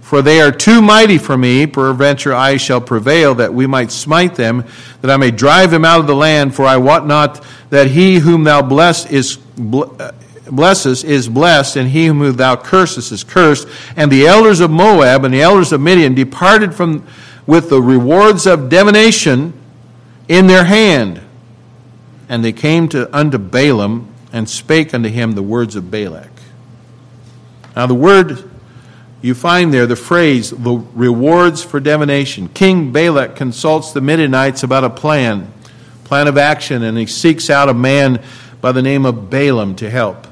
for 0.02 0.24
they 0.24 0.42
are 0.42 0.52
too 0.52 0.82
mighty 0.82 1.20
for 1.20 1.38
me. 1.38 1.68
Peradventure 1.68 2.34
I 2.34 2.58
shall 2.58 2.82
prevail, 2.82 3.36
that 3.36 3.54
we 3.54 3.68
might 3.68 3.92
smite 3.92 4.36
them, 4.36 4.66
that 5.02 5.12
I 5.12 5.18
may 5.18 5.30
drive 5.30 5.70
them 5.70 5.86
out 5.86 6.00
of 6.00 6.08
the 6.08 6.16
land. 6.16 6.56
For 6.56 6.66
I 6.66 6.78
wot 6.78 7.06
not 7.06 7.46
that 7.70 7.88
he 7.88 8.16
whom 8.18 8.44
thou 8.44 8.64
bless 8.64 9.06
is 9.12 9.38
Uh, 9.60 10.12
blesses 10.50 11.04
is 11.04 11.30
blessed, 11.30 11.76
and 11.76 11.90
he 11.90 12.08
whom 12.08 12.36
thou 12.36 12.56
cursest 12.56 13.12
is 13.12 13.24
cursed. 13.24 13.68
And 13.96 14.12
the 14.12 14.26
elders 14.26 14.60
of 14.60 14.72
Moab 14.72 15.26
and 15.26 15.34
the 15.34 15.42
elders 15.42 15.72
of 15.72 15.82
Midian 15.82 16.16
departed 16.16 16.74
from 16.74 17.06
with 17.46 17.70
the 17.70 17.82
rewards 17.82 18.46
of 18.46 18.70
divination 18.70 19.54
in 20.28 20.48
their 20.48 20.66
hand. 20.66 21.22
And 22.28 22.46
they 22.46 22.54
came 22.54 22.88
to 22.90 23.16
unto 23.16 23.38
Balaam 23.38 24.14
and 24.32 24.48
spake 24.48 24.94
unto 24.94 25.10
him 25.10 25.32
the 25.32 25.42
words 25.42 25.76
of 25.76 25.90
Balak. 25.90 26.30
Now, 27.76 27.88
the 27.88 27.96
word 27.96 28.50
you 29.22 29.34
find 29.34 29.74
there, 29.74 29.86
the 29.86 29.96
phrase, 29.96 30.52
the 30.52 30.76
rewards 30.94 31.64
for 31.64 31.80
divination. 31.80 32.48
King 32.50 32.92
Balak 32.92 33.36
consults 33.36 33.92
the 33.92 34.02
Midianites 34.02 34.64
about 34.64 34.84
a 34.84 34.90
plan, 34.90 35.52
plan 36.04 36.28
of 36.28 36.38
action, 36.38 36.84
and 36.84 36.98
he 36.98 37.06
seeks 37.06 37.50
out 37.50 37.68
a 37.68 37.74
man 37.74 38.24
by 38.62 38.72
the 38.72 38.82
name 38.82 39.06
of 39.06 39.30
Balaam 39.30 39.76
to 39.76 39.90
help. 39.90 40.28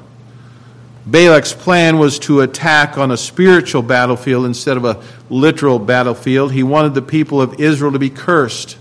Balak's 1.06 1.54
plan 1.54 1.98
was 1.98 2.18
to 2.20 2.42
attack 2.42 2.98
on 2.98 3.10
a 3.10 3.16
spiritual 3.16 3.80
battlefield 3.80 4.44
instead 4.44 4.76
of 4.76 4.84
a 4.84 5.02
literal 5.30 5.78
battlefield. 5.78 6.52
He 6.52 6.62
wanted 6.62 6.92
the 6.92 7.02
people 7.02 7.40
of 7.40 7.58
Israel 7.60 7.92
to 7.92 7.98
be 7.98 8.10
cursed. 8.10 8.76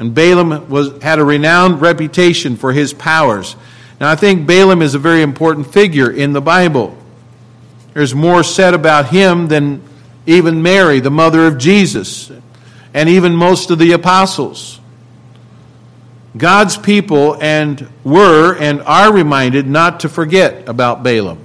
And 0.00 0.12
Balaam 0.14 0.68
was, 0.68 1.00
had 1.02 1.20
a 1.20 1.24
renowned 1.24 1.80
reputation 1.80 2.56
for 2.56 2.72
his 2.72 2.92
powers. 2.92 3.54
Now, 4.00 4.10
I 4.10 4.16
think 4.16 4.46
Balaam 4.46 4.82
is 4.82 4.94
a 4.94 4.98
very 4.98 5.22
important 5.22 5.72
figure 5.72 6.10
in 6.10 6.32
the 6.32 6.40
Bible. 6.40 6.96
There's 7.94 8.14
more 8.14 8.42
said 8.42 8.74
about 8.74 9.08
him 9.08 9.48
than 9.48 9.82
even 10.26 10.62
Mary, 10.62 11.00
the 11.00 11.10
mother 11.10 11.46
of 11.46 11.58
Jesus. 11.58 12.30
and 12.94 13.08
even 13.08 13.36
most 13.36 13.70
of 13.70 13.78
the 13.78 13.92
apostles. 13.92 14.77
God's 16.38 16.76
people 16.76 17.36
and 17.40 17.88
were 18.04 18.56
and 18.56 18.80
are 18.82 19.12
reminded 19.12 19.66
not 19.66 20.00
to 20.00 20.08
forget 20.08 20.68
about 20.68 21.02
Balaam. 21.02 21.44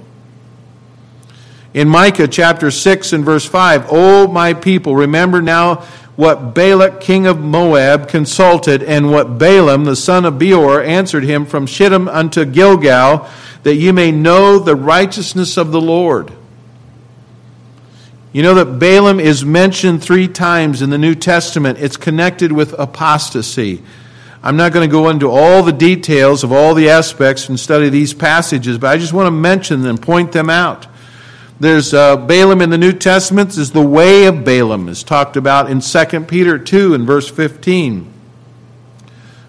In 1.74 1.88
Micah 1.88 2.28
chapter 2.28 2.70
6 2.70 3.12
and 3.12 3.24
verse 3.24 3.44
5, 3.44 3.86
O 3.90 4.28
my 4.28 4.54
people, 4.54 4.94
remember 4.94 5.42
now 5.42 5.84
what 6.14 6.54
Balak 6.54 7.00
king 7.00 7.26
of 7.26 7.40
Moab 7.40 8.08
consulted, 8.08 8.82
and 8.84 9.10
what 9.10 9.36
Balaam 9.36 9.84
the 9.84 9.96
son 9.96 10.24
of 10.24 10.38
Beor 10.38 10.80
answered 10.80 11.24
him 11.24 11.44
from 11.44 11.66
Shittim 11.66 12.08
unto 12.08 12.44
Gilgal, 12.44 13.28
that 13.64 13.74
you 13.74 13.92
may 13.92 14.12
know 14.12 14.60
the 14.60 14.76
righteousness 14.76 15.56
of 15.56 15.72
the 15.72 15.80
Lord. 15.80 16.32
You 18.32 18.42
know 18.42 18.54
that 18.54 18.78
Balaam 18.78 19.18
is 19.18 19.44
mentioned 19.44 20.02
three 20.04 20.28
times 20.28 20.82
in 20.82 20.90
the 20.90 20.98
New 20.98 21.16
Testament. 21.16 21.78
It's 21.80 21.96
connected 21.96 22.52
with 22.52 22.72
apostasy. 22.78 23.82
I'm 24.46 24.58
not 24.58 24.74
going 24.74 24.86
to 24.86 24.92
go 24.92 25.08
into 25.08 25.30
all 25.30 25.62
the 25.62 25.72
details 25.72 26.44
of 26.44 26.52
all 26.52 26.74
the 26.74 26.90
aspects 26.90 27.48
and 27.48 27.58
study 27.58 27.88
these 27.88 28.12
passages, 28.12 28.76
but 28.76 28.88
I 28.88 28.98
just 28.98 29.14
want 29.14 29.26
to 29.26 29.30
mention 29.30 29.80
them, 29.80 29.96
point 29.96 30.32
them 30.32 30.50
out. 30.50 30.86
There's 31.58 31.94
uh, 31.94 32.18
Balaam 32.18 32.60
in 32.60 32.68
the 32.68 32.76
New 32.76 32.92
Testament. 32.92 33.56
Is 33.56 33.70
the 33.70 33.80
way 33.80 34.26
of 34.26 34.44
Balaam 34.44 34.90
is 34.90 35.02
talked 35.02 35.38
about 35.38 35.70
in 35.70 35.80
2 35.80 36.20
Peter 36.24 36.58
2 36.58 36.92
and 36.92 37.06
verse 37.06 37.30
15, 37.30 38.12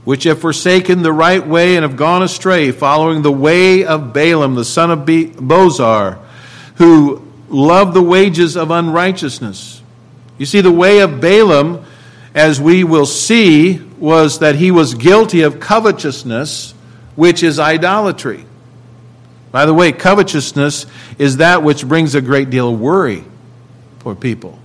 which 0.06 0.24
have 0.24 0.40
forsaken 0.40 1.02
the 1.02 1.12
right 1.12 1.46
way 1.46 1.76
and 1.76 1.84
have 1.84 1.98
gone 1.98 2.24
astray, 2.24 2.72
following 2.72 3.22
the 3.22 3.34
way 3.34 3.84
of 3.84 4.14
Balaam, 4.14 4.56
the 4.56 4.64
son 4.64 4.92
of 4.92 5.06
Be- 5.06 5.28
Bosor, 5.28 6.20
who 6.76 7.22
loved 7.50 7.94
the 7.94 8.02
wages 8.02 8.56
of 8.56 8.72
unrighteousness. 8.72 9.82
You 10.38 10.46
see, 10.46 10.62
the 10.62 10.72
way 10.72 11.00
of 11.00 11.20
Balaam, 11.20 11.84
as 12.34 12.62
we 12.62 12.86
will 12.86 13.06
see, 13.06 13.82
was 14.06 14.38
that 14.38 14.54
he 14.54 14.70
was 14.70 14.94
guilty 14.94 15.42
of 15.42 15.60
covetousness, 15.60 16.76
which 17.16 17.42
is 17.42 17.58
idolatry. 17.58 18.46
By 19.52 19.66
the 19.66 19.74
way, 19.74 19.92
covetousness 19.92 20.86
is 21.18 21.38
that 21.38 21.64
which 21.64 21.88
brings 21.88 22.14
a 22.14 22.22
great 22.22 22.52
deal 22.52 22.72
of 22.72 22.80
worry 22.80 23.24
for 24.00 24.14
people. 24.14 24.60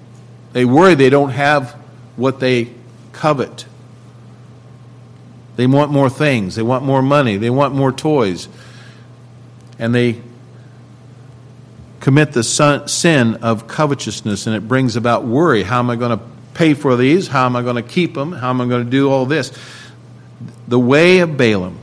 They 0.53 0.67
worry 0.67 0.95
they 0.95 1.09
don't 1.09 1.31
have 1.31 1.73
what 2.17 2.39
they 2.39 2.69
covet. 3.13 3.65
They 5.57 5.67
want 5.67 5.91
more 5.91 6.11
things, 6.11 6.55
they 6.55 6.63
want 6.63 6.85
more 6.85 7.01
money, 7.01 7.39
they 7.39 7.51
want 7.51 7.75
more 7.75 7.93
toys. 7.93 8.47
And 9.79 9.95
they 9.95 10.21
commit 12.01 12.33
the 12.33 12.43
sin 12.45 13.37
of 13.37 13.67
covetousness, 13.67 14.47
and 14.47 14.55
it 14.55 14.69
brings 14.69 14.97
about 14.97 15.25
worry. 15.25 15.63
How 15.63 15.79
am 15.79 15.89
I 15.89 15.97
going 15.97 16.19
to 16.19 16.25
pay 16.61 16.75
for 16.75 16.95
these? 16.95 17.29
How 17.29 17.47
am 17.47 17.57
I 17.57 17.63
going 17.63 17.77
to 17.77 17.83
keep 17.83 18.13
them? 18.13 18.33
How 18.33 18.51
am 18.51 18.61
I 18.61 18.67
going 18.67 18.85
to 18.85 18.91
do 18.91 19.11
all 19.11 19.25
this? 19.25 19.51
The 20.69 20.79
way 20.79 21.21
of 21.21 21.39
Balaam. 21.39 21.79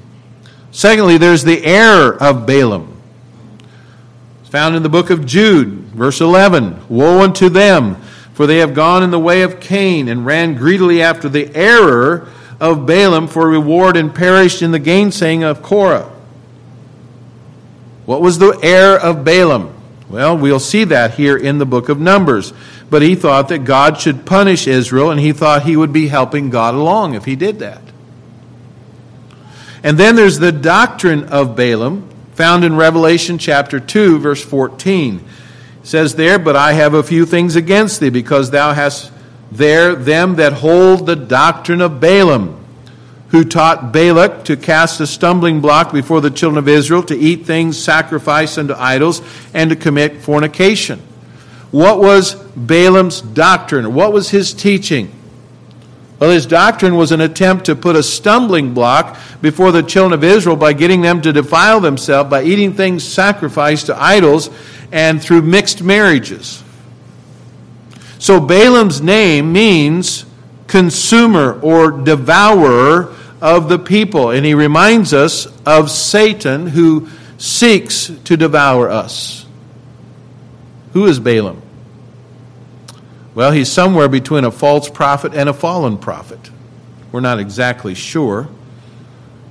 Secondly, 0.72 1.18
there's 1.18 1.44
the 1.44 1.66
error 1.66 2.16
of 2.22 2.46
Balaam. 2.46 2.96
It's 4.42 4.50
found 4.50 4.76
in 4.76 4.84
the 4.84 4.90
book 4.90 5.10
of 5.10 5.26
Jude, 5.26 5.70
verse 5.96 6.22
11. 6.22 6.88
Woe 6.90 7.24
unto 7.24 7.50
them, 7.50 7.96
for 8.36 8.46
they 8.46 8.60
have 8.60 8.76
gone 8.76 9.02
in 9.02 9.10
the 9.10 9.20
way 9.20 9.42
of 9.42 9.60
Cain 9.60 10.08
and 10.08 10.28
ran 10.28 10.54
greedily 10.54 11.02
after 11.02 11.28
the 11.28 11.54
error 11.56 12.30
of 12.60 12.86
Balaam 12.86 13.28
for 13.28 13.50
reward 13.50 13.98
and 13.98 14.14
perished 14.14 14.62
in 14.62 14.70
the 14.70 14.80
gainsaying 14.80 15.42
of 15.42 15.64
Korah. 15.64 16.12
What 18.06 18.22
was 18.22 18.38
the 18.38 18.60
error 18.62 19.00
of 19.00 19.26
Balaam? 19.26 19.74
Well, 20.08 20.38
we'll 20.38 20.60
see 20.60 20.84
that 20.84 21.16
here 21.16 21.36
in 21.36 21.58
the 21.58 21.66
book 21.66 21.90
of 21.90 22.00
Numbers. 22.00 22.54
But 22.90 23.02
he 23.02 23.16
thought 23.16 23.50
that 23.50 23.66
God 23.66 24.00
should 24.00 24.26
punish 24.26 24.68
Israel, 24.68 25.12
and 25.12 25.20
he 25.20 25.34
thought 25.34 25.64
he 25.64 25.76
would 25.76 25.92
be 25.92 26.08
helping 26.08 26.50
God 26.50 26.74
along 26.74 27.16
if 27.16 27.26
he 27.26 27.36
did 27.36 27.60
that. 27.60 27.82
And 29.84 29.98
then 29.98 30.16
there's 30.16 30.40
the 30.40 30.52
doctrine 30.52 31.26
of 31.26 31.56
Balaam, 31.56 32.10
found 32.34 32.64
in 32.64 32.76
Revelation 32.76 33.38
chapter 33.38 33.80
2, 33.80 34.20
verse 34.20 34.44
14. 34.44 35.18
It 35.18 35.24
says 35.84 36.16
there, 36.16 36.40
But 36.40 36.56
I 36.56 36.74
have 36.74 36.94
a 36.94 37.04
few 37.04 37.26
things 37.26 37.56
against 37.56 38.00
thee, 38.00 38.10
because 38.10 38.52
thou 38.52 38.74
hast 38.74 39.12
there 39.52 39.96
them 39.96 40.36
that 40.36 40.54
hold 40.54 41.06
the 41.06 41.16
doctrine 41.16 41.82
of 41.82 42.00
Balaam 42.00 42.58
who 43.30 43.44
taught 43.44 43.92
Balak 43.92 44.46
to 44.46 44.56
cast 44.56 45.02
a 45.02 45.08
stumbling 45.08 45.60
block 45.60 45.92
before 45.92 46.22
the 46.22 46.32
children 46.32 46.58
of 46.58 46.68
Israel, 46.68 47.04
to 47.04 47.18
eat 47.18 47.46
things 47.46 47.78
sacrificed 47.78 48.58
unto 48.58 48.74
idols, 48.74 49.22
and 49.54 49.70
to 49.70 49.76
commit 49.76 50.22
fornication. 50.22 51.02
What 51.72 52.00
was 52.00 52.36
Balaam's 52.36 53.22
doctrine? 53.22 53.94
What 53.94 54.14
was 54.14 54.30
his 54.30 54.54
teaching? 54.54 55.12
Well, 56.20 56.32
his 56.32 56.46
doctrine 56.48 56.96
was 56.96 57.12
an 57.12 57.22
attempt 57.22 57.66
to 57.66 57.76
put 57.76 57.96
a 57.96 58.02
stumbling 58.02 58.74
block 58.74 59.18
before 59.42 59.72
the 59.72 59.84
children 59.84 60.14
of 60.14 60.24
Israel 60.24 60.56
by 60.56 60.74
getting 60.74 61.02
them 61.02 61.22
to 61.22 61.32
defile 61.32 61.80
themselves 61.80 62.30
by 62.30 62.44
eating 62.44 62.74
things 62.74 63.04
sacrificed 63.04 63.88
to 63.88 64.02
idols 64.02 64.50
and 64.92 65.22
through 65.22 65.44
mixed 65.44 65.84
marriages. 65.84 66.64
So 68.18 68.40
Balaam's 68.40 69.00
name 69.00 69.54
means 69.54 70.26
consumer 70.66 71.60
or 71.62 71.92
devourer 71.92 73.14
of 73.42 73.70
the 73.70 73.80
people. 73.80 74.32
And 74.32 74.46
he 74.46 74.54
reminds 74.54 75.14
us 75.14 75.48
of 75.66 75.92
Satan 75.92 76.68
who 76.68 77.10
seeks 77.38 78.12
to 78.26 78.38
devour 78.38 78.90
us. 78.90 79.47
Who 80.98 81.06
is 81.06 81.20
Balaam? 81.20 81.62
Well, 83.36 83.52
he's 83.52 83.72
somewhere 83.72 84.10
between 84.10 84.44
a 84.44 84.50
false 84.50 84.90
prophet 84.90 85.32
and 85.36 85.48
a 85.48 85.54
fallen 85.54 86.00
prophet. 86.00 86.50
We're 87.12 87.20
not 87.20 87.38
exactly 87.38 87.94
sure. 87.94 88.48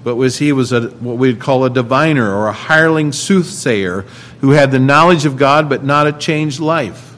But 0.03 0.17
was 0.17 0.39
he 0.39 0.53
was 0.53 0.73
a, 0.73 0.89
what 0.89 1.19
we'd 1.19 1.39
call 1.39 1.65
a 1.65 1.71
diviner 1.71 2.35
or 2.35 2.49
a 2.49 2.53
hireling 2.53 3.13
soothsayer 3.13 4.05
who 4.41 4.51
had 4.51 4.73
the 4.73 4.81
knowledge 4.81 5.25
of 5.25 5.37
God 5.37 5.69
but 5.69 5.85
not 5.85 6.09
a 6.09 6.13
changed 6.13 6.59
life. 6.59 7.15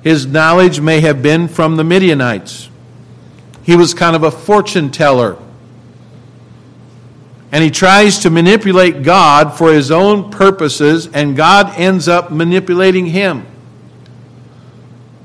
His 0.00 0.24
knowledge 0.24 0.80
may 0.80 1.00
have 1.00 1.22
been 1.22 1.46
from 1.46 1.76
the 1.76 1.84
Midianites. 1.84 2.70
He 3.62 3.76
was 3.76 3.92
kind 3.92 4.16
of 4.16 4.22
a 4.22 4.30
fortune 4.30 4.90
teller 4.90 5.36
and 7.52 7.64
he 7.64 7.70
tries 7.70 8.20
to 8.20 8.30
manipulate 8.30 9.02
God 9.02 9.56
for 9.56 9.72
his 9.72 9.90
own 9.90 10.30
purposes, 10.30 11.08
and 11.08 11.36
God 11.36 11.72
ends 11.76 12.06
up 12.08 12.30
manipulating 12.30 13.06
him. 13.06 13.46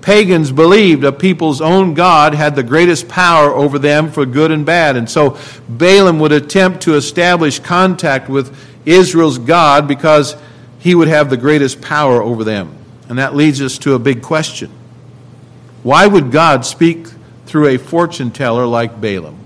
Pagans 0.02 0.52
believed 0.52 1.04
a 1.04 1.12
people's 1.12 1.62
own 1.62 1.96
God 1.96 2.36
had 2.36 2.56
the 2.56 2.62
greatest 2.62 3.08
power 3.08 3.52
over 3.52 3.80
them 3.80 4.12
for 4.12 4.24
good 4.24 4.52
and 4.52 4.64
bad. 4.64 4.98
And 4.98 5.10
so 5.10 5.40
Balaam 5.68 6.20
would 6.20 6.32
attempt 6.32 6.82
to 6.84 6.94
establish 6.94 7.58
contact 7.58 8.30
with 8.30 8.56
Israel's 8.86 9.40
God 9.40 9.88
because 9.88 10.36
he 10.78 10.94
would 10.94 11.08
have 11.08 11.32
the 11.32 11.38
greatest 11.38 11.82
power 11.82 12.22
over 12.22 12.44
them. 12.44 12.76
And 13.10 13.18
that 13.18 13.36
leads 13.36 13.62
us 13.62 13.80
to 13.80 13.94
a 13.96 14.00
big 14.00 14.22
question 14.22 14.70
Why 15.82 16.06
would 16.06 16.32
God 16.32 16.66
speak 16.66 17.08
through 17.48 17.70
a 17.70 17.78
fortune 17.78 18.30
teller 18.30 18.68
like 18.68 19.02
Balaam? 19.02 19.45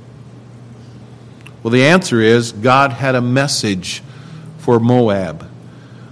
Well, 1.61 1.71
the 1.71 1.83
answer 1.83 2.21
is 2.21 2.51
God 2.51 2.93
had 2.93 3.15
a 3.15 3.21
message 3.21 4.01
for 4.59 4.79
Moab. 4.79 5.49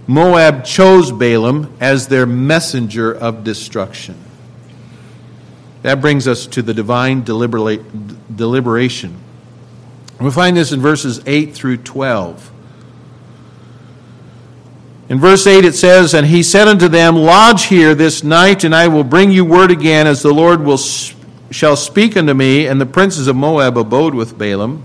Moab 0.08 0.64
chose 0.64 1.12
Balaam 1.12 1.76
as 1.80 2.08
their 2.08 2.26
messenger 2.26 3.14
of 3.14 3.44
destruction. 3.44 4.16
That 5.84 6.02
brings 6.02 6.28
us 6.28 6.48
to 6.48 6.62
the 6.62 6.74
divine 6.74 7.24
deliberation. 7.24 9.16
We 10.20 10.32
find 10.32 10.58
this 10.58 10.72
in 10.72 10.82
verses 10.82 11.22
8 11.26 11.54
through 11.54 11.78
12. 11.78 12.52
In 15.10 15.20
verse 15.20 15.46
8 15.46 15.64
it 15.64 15.76
says, 15.76 16.14
And 16.14 16.26
he 16.26 16.42
said 16.44 16.68
unto 16.68 16.88
them, 16.88 17.16
Lodge 17.16 17.66
here 17.66 17.94
this 17.96 18.24
night, 18.24 18.64
and 18.64 18.76
I 18.76 18.88
will 18.88 19.04
bring 19.04 19.32
you 19.32 19.46
word 19.46 19.72
again, 19.72 20.08
as 20.08 20.22
the 20.22 20.34
Lord 20.34 20.62
will, 20.62 20.78
shall 20.78 21.76
speak 21.76 22.18
unto 22.18 22.34
me. 22.34 22.66
And 22.66 22.82
the 22.82 22.86
princes 22.86 23.28
of 23.28 23.36
Moab 23.36 23.78
abode 23.78 24.16
with 24.16 24.38
Balaam. 24.38 24.84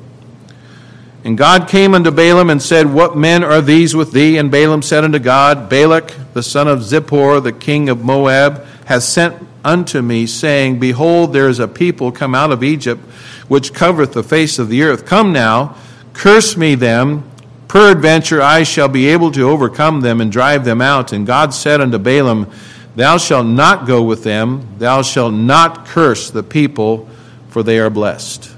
And 1.25 1.39
God 1.39 1.69
came 1.69 1.95
unto 1.95 2.11
Balaam 2.11 2.51
and 2.51 2.61
said, 2.61 2.93
What 2.93 3.17
men 3.17 3.45
are 3.45 3.61
these 3.61 3.95
with 3.95 4.13
thee? 4.13 4.39
And 4.39 4.51
Balaam 4.51 4.83
said 4.83 5.05
unto 5.05 5.21
God, 5.21 5.69
Balak, 5.69 6.15
the 6.33 6.43
son 6.43 6.67
of 6.67 6.81
Zippor, 6.81 7.43
the 7.43 7.53
king 7.53 7.89
of 7.89 8.05
Moab, 8.05 8.65
hath 8.87 9.05
sent 9.05 9.37
unto 9.65 10.03
me, 10.03 10.27
saying, 10.27 10.81
Behold, 10.81 11.33
there 11.33 11.49
is 11.49 11.61
a 11.61 11.69
people 11.69 12.11
come 12.11 12.35
out 12.35 12.51
of 12.51 12.65
Egypt, 12.65 13.01
which 13.47 13.73
covereth 13.73 14.13
the 14.13 14.25
face 14.25 14.59
of 14.59 14.69
the 14.69 14.83
earth. 14.83 15.07
Come 15.07 15.33
now, 15.33 15.77
curse 16.13 16.57
me 16.57 16.75
them. 16.75 17.29
Peradventure 17.69 18.43
I 18.43 18.65
shall 18.65 18.89
be 18.89 19.07
able 19.07 19.31
to 19.33 19.49
overcome 19.49 20.01
them 20.01 20.21
and 20.21 20.31
drive 20.31 20.65
them 20.65 20.81
out. 20.83 21.13
And 21.13 21.25
God 21.25 21.55
said 21.55 21.81
unto 21.81 21.99
Balaam, 21.99 22.51
Thou 22.97 23.17
shalt 23.17 23.47
not 23.47 23.87
go 23.87 24.03
with 24.03 24.25
them, 24.25 24.77
thou 24.79 25.03
shalt 25.03 25.33
not 25.33 25.87
curse 25.87 26.31
the 26.31 26.43
people, 26.43 27.09
for 27.49 27.63
they 27.63 27.79
are 27.79 27.89
blessed. 27.89 28.55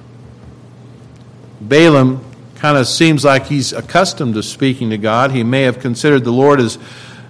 Balaam 1.61 2.25
kind 2.65 2.79
of 2.79 2.89
seems 2.89 3.27
like 3.27 3.45
he's 3.45 3.75
accustomed 3.75 4.33
to 4.33 4.43
speaking 4.43 4.89
to 4.89 4.97
God. 4.97 5.33
He 5.33 5.45
may 5.45 5.65
have 5.65 5.81
considered 5.81 6.25
the 6.25 6.33
Lord 6.33 6.61
as 6.61 6.79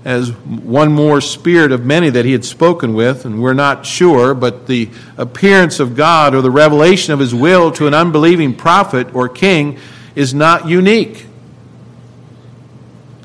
as 0.05 0.31
one 0.31 0.93
more 0.93 1.21
spirit 1.21 1.73
of 1.73 1.85
many 1.85 2.09
that 2.09 2.25
he 2.25 2.31
had 2.31 2.45
spoken 2.45 2.95
with, 2.95 3.25
and 3.25 3.43
we're 3.43 3.53
not 3.53 3.85
sure, 3.85 4.33
but 4.33 4.69
the 4.69 4.89
appearance 5.19 5.81
of 5.81 5.97
God 5.97 6.37
or 6.37 6.41
the 6.41 6.53
revelation 6.53 7.13
of 7.13 7.19
his 7.19 7.35
will 7.35 7.73
to 7.73 7.89
an 7.89 7.95
unbelieving 7.95 8.55
prophet 8.55 9.13
or 9.13 9.29
king 9.29 9.77
is 10.15 10.33
not 10.35 10.69
unique. 10.69 11.27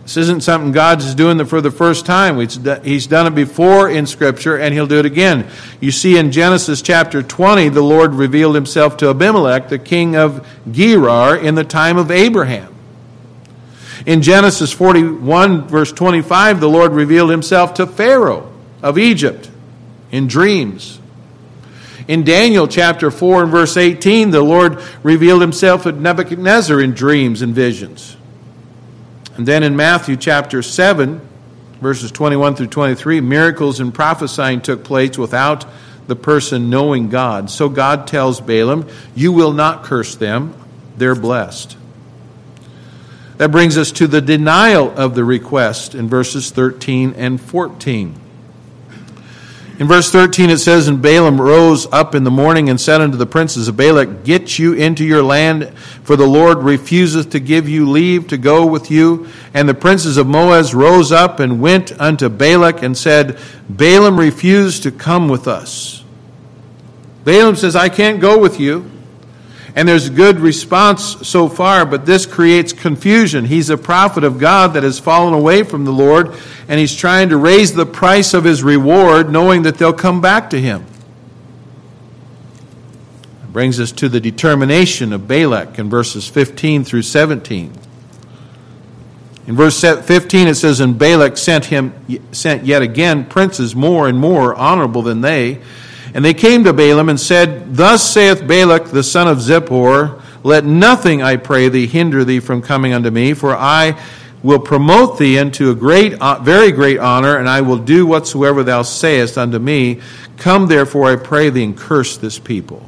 This 0.09 0.17
isn't 0.17 0.41
something 0.41 0.71
God's 0.71 1.13
doing 1.13 1.45
for 1.45 1.61
the 1.61 1.69
first 1.69 2.07
time. 2.07 2.39
He's 2.39 3.05
done 3.05 3.27
it 3.27 3.35
before 3.35 3.87
in 3.91 4.07
Scripture, 4.07 4.57
and 4.57 4.73
He'll 4.73 4.87
do 4.87 4.97
it 4.97 5.05
again. 5.05 5.45
You 5.79 5.91
see, 5.91 6.17
in 6.17 6.31
Genesis 6.31 6.81
chapter 6.81 7.21
20, 7.21 7.69
the 7.69 7.83
Lord 7.83 8.15
revealed 8.15 8.55
Himself 8.55 8.97
to 8.97 9.11
Abimelech, 9.11 9.69
the 9.69 9.77
king 9.77 10.15
of 10.15 10.47
Gerar, 10.71 11.37
in 11.37 11.53
the 11.53 11.63
time 11.63 11.99
of 11.99 12.09
Abraham. 12.09 12.73
In 14.07 14.23
Genesis 14.23 14.71
41, 14.71 15.67
verse 15.67 15.91
25, 15.91 16.59
the 16.59 16.69
Lord 16.69 16.93
revealed 16.93 17.29
Himself 17.29 17.75
to 17.75 17.85
Pharaoh 17.85 18.51
of 18.81 18.97
Egypt 18.97 19.51
in 20.09 20.25
dreams. 20.25 20.99
In 22.07 22.23
Daniel 22.23 22.67
chapter 22.67 23.11
4 23.11 23.43
and 23.43 23.51
verse 23.51 23.77
18, 23.77 24.31
the 24.31 24.41
Lord 24.41 24.81
revealed 25.03 25.41
Himself 25.41 25.83
to 25.83 25.91
Nebuchadnezzar 25.91 26.81
in 26.81 26.93
dreams 26.93 27.43
and 27.43 27.53
visions. 27.53 28.15
And 29.39 29.47
then 29.47 29.63
in 29.63 29.77
Matthew 29.77 30.17
chapter 30.17 30.61
7, 30.61 31.21
verses 31.79 32.11
21 32.11 32.55
through 32.55 32.67
23, 32.67 33.21
miracles 33.21 33.79
and 33.79 33.93
prophesying 33.93 34.59
took 34.59 34.83
place 34.83 35.17
without 35.17 35.65
the 36.07 36.15
person 36.17 36.69
knowing 36.69 37.07
God. 37.07 37.49
So 37.49 37.69
God 37.69 38.05
tells 38.05 38.41
Balaam, 38.41 38.85
You 39.15 39.31
will 39.31 39.53
not 39.53 39.85
curse 39.85 40.13
them, 40.15 40.53
they're 40.97 41.15
blessed. 41.15 41.77
That 43.37 43.49
brings 43.49 43.77
us 43.77 43.93
to 43.93 44.07
the 44.07 44.19
denial 44.19 44.91
of 44.99 45.15
the 45.15 45.23
request 45.23 45.95
in 45.95 46.09
verses 46.09 46.51
13 46.51 47.13
and 47.13 47.39
14. 47.39 48.19
In 49.79 49.87
verse 49.87 50.11
13 50.11 50.49
it 50.49 50.57
says, 50.57 50.89
And 50.89 51.01
Balaam 51.01 51.39
rose 51.39 51.87
up 51.93 52.13
in 52.13 52.25
the 52.25 52.31
morning 52.31 52.69
and 52.69 52.79
said 52.79 52.99
unto 52.99 53.15
the 53.15 53.25
princes 53.25 53.69
of 53.69 53.77
Balak, 53.77 54.25
Get 54.25 54.59
you 54.59 54.73
into 54.73 55.05
your 55.05 55.23
land, 55.23 55.69
for 56.03 56.17
the 56.17 56.27
Lord 56.27 56.57
refuseth 56.57 57.29
to 57.29 57.39
give 57.39 57.69
you 57.69 57.89
leave 57.89 58.27
to 58.27 58.37
go 58.37 58.65
with 58.65 58.91
you. 58.91 59.29
And 59.53 59.69
the 59.69 59.73
princes 59.73 60.17
of 60.17 60.27
Moab 60.27 60.73
rose 60.73 61.13
up 61.13 61.39
and 61.39 61.61
went 61.61 61.97
unto 61.99 62.27
Balak 62.27 62.83
and 62.83 62.97
said, 62.97 63.39
Balaam 63.69 64.19
refused 64.19 64.83
to 64.83 64.91
come 64.91 65.29
with 65.29 65.47
us. 65.47 66.03
Balaam 67.23 67.55
says, 67.55 67.73
I 67.77 67.87
can't 67.87 68.19
go 68.19 68.37
with 68.37 68.59
you. 68.59 68.98
And 69.75 69.87
there's 69.87 70.07
a 70.07 70.11
good 70.11 70.39
response 70.39 71.27
so 71.27 71.47
far, 71.47 71.85
but 71.85 72.05
this 72.05 72.25
creates 72.25 72.73
confusion. 72.73 73.45
He's 73.45 73.69
a 73.69 73.77
prophet 73.77 74.23
of 74.23 74.39
God 74.39 74.73
that 74.73 74.83
has 74.83 74.99
fallen 74.99 75.33
away 75.33 75.63
from 75.63 75.85
the 75.85 75.91
Lord, 75.91 76.35
and 76.67 76.79
he's 76.79 76.95
trying 76.95 77.29
to 77.29 77.37
raise 77.37 77.73
the 77.73 77.85
price 77.85 78.33
of 78.33 78.43
his 78.43 78.63
reward, 78.63 79.31
knowing 79.31 79.63
that 79.63 79.77
they'll 79.77 79.93
come 79.93 80.21
back 80.21 80.49
to 80.51 80.59
him. 80.59 80.85
It 83.43 83.53
brings 83.53 83.79
us 83.79 83.91
to 83.93 84.09
the 84.09 84.19
determination 84.19 85.13
of 85.13 85.27
Balak 85.27 85.79
in 85.79 85.89
verses 85.89 86.27
15 86.27 86.83
through 86.83 87.03
17. 87.03 87.73
In 89.49 89.55
verse 89.55 89.81
15 89.81 90.47
it 90.47 90.55
says, 90.55 90.79
And 90.79 90.99
Balak 90.99 91.35
sent 91.35 91.65
him 91.65 91.93
sent 92.31 92.65
yet 92.65 92.83
again 92.83 93.25
princes 93.25 93.75
more 93.75 94.07
and 94.07 94.19
more 94.19 94.53
honorable 94.53 95.01
than 95.01 95.21
they 95.21 95.59
and 96.13 96.25
they 96.25 96.33
came 96.33 96.63
to 96.63 96.73
Balaam 96.73 97.09
and 97.09 97.19
said, 97.19 97.75
Thus 97.75 98.03
saith 98.03 98.47
Balak 98.47 98.85
the 98.85 99.03
son 99.03 99.27
of 99.27 99.37
Zippor, 99.37 100.21
Let 100.43 100.65
nothing, 100.65 101.21
I 101.21 101.37
pray 101.37 101.69
thee, 101.69 101.87
hinder 101.87 102.23
thee 102.23 102.39
from 102.39 102.61
coming 102.61 102.93
unto 102.93 103.11
me, 103.11 103.33
for 103.33 103.55
I 103.55 103.99
will 104.41 104.59
promote 104.59 105.19
thee 105.19 105.37
into 105.37 105.69
a 105.69 105.75
great, 105.75 106.13
uh, 106.13 106.39
very 106.39 106.71
great 106.71 106.97
honor, 106.97 107.37
and 107.37 107.47
I 107.47 107.61
will 107.61 107.77
do 107.77 108.07
whatsoever 108.07 108.63
thou 108.63 108.81
sayest 108.81 109.37
unto 109.37 109.59
me. 109.59 110.01
Come 110.37 110.67
therefore, 110.67 111.11
I 111.11 111.15
pray 111.17 111.49
thee, 111.49 111.63
and 111.63 111.77
curse 111.77 112.17
this 112.17 112.39
people. 112.39 112.83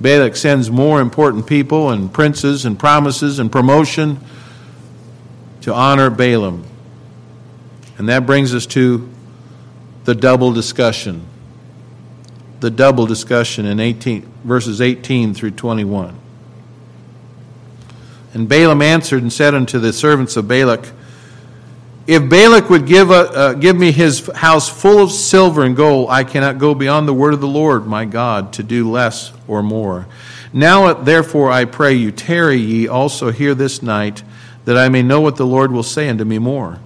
Balak 0.00 0.34
sends 0.34 0.70
more 0.70 1.00
important 1.00 1.46
people 1.46 1.90
and 1.90 2.12
princes 2.12 2.64
and 2.64 2.76
promises 2.78 3.38
and 3.38 3.52
promotion 3.52 4.18
to 5.60 5.72
honor 5.72 6.10
Balaam. 6.10 6.64
And 7.98 8.08
that 8.08 8.26
brings 8.26 8.52
us 8.52 8.66
to 8.66 9.08
the 10.04 10.14
double 10.16 10.52
discussion 10.52 11.24
the 12.62 12.70
double 12.70 13.06
discussion 13.06 13.66
in 13.66 13.80
18, 13.80 14.22
verses 14.44 14.80
18 14.80 15.34
through 15.34 15.50
21. 15.50 16.16
And 18.34 18.48
Balaam 18.48 18.80
answered 18.80 19.20
and 19.20 19.32
said 19.32 19.52
unto 19.52 19.80
the 19.80 19.92
servants 19.92 20.36
of 20.36 20.46
Balak, 20.46 20.88
If 22.06 22.30
Balak 22.30 22.70
would 22.70 22.86
give, 22.86 23.10
a, 23.10 23.14
uh, 23.14 23.52
give 23.54 23.76
me 23.76 23.90
his 23.90 24.30
house 24.36 24.68
full 24.68 25.02
of 25.02 25.10
silver 25.10 25.64
and 25.64 25.74
gold, 25.74 26.08
I 26.08 26.22
cannot 26.22 26.58
go 26.58 26.72
beyond 26.72 27.08
the 27.08 27.12
word 27.12 27.34
of 27.34 27.40
the 27.40 27.48
Lord 27.48 27.88
my 27.88 28.04
God 28.04 28.52
to 28.54 28.62
do 28.62 28.88
less 28.88 29.32
or 29.48 29.60
more. 29.60 30.06
Now 30.52 30.92
therefore 30.92 31.50
I 31.50 31.64
pray 31.64 31.94
you, 31.94 32.12
tarry 32.12 32.58
ye 32.58 32.86
also 32.86 33.32
here 33.32 33.56
this 33.56 33.82
night, 33.82 34.22
that 34.66 34.78
I 34.78 34.88
may 34.88 35.02
know 35.02 35.20
what 35.20 35.34
the 35.34 35.46
Lord 35.46 35.72
will 35.72 35.82
say 35.82 36.08
unto 36.08 36.24
me 36.24 36.38
more. 36.38 36.78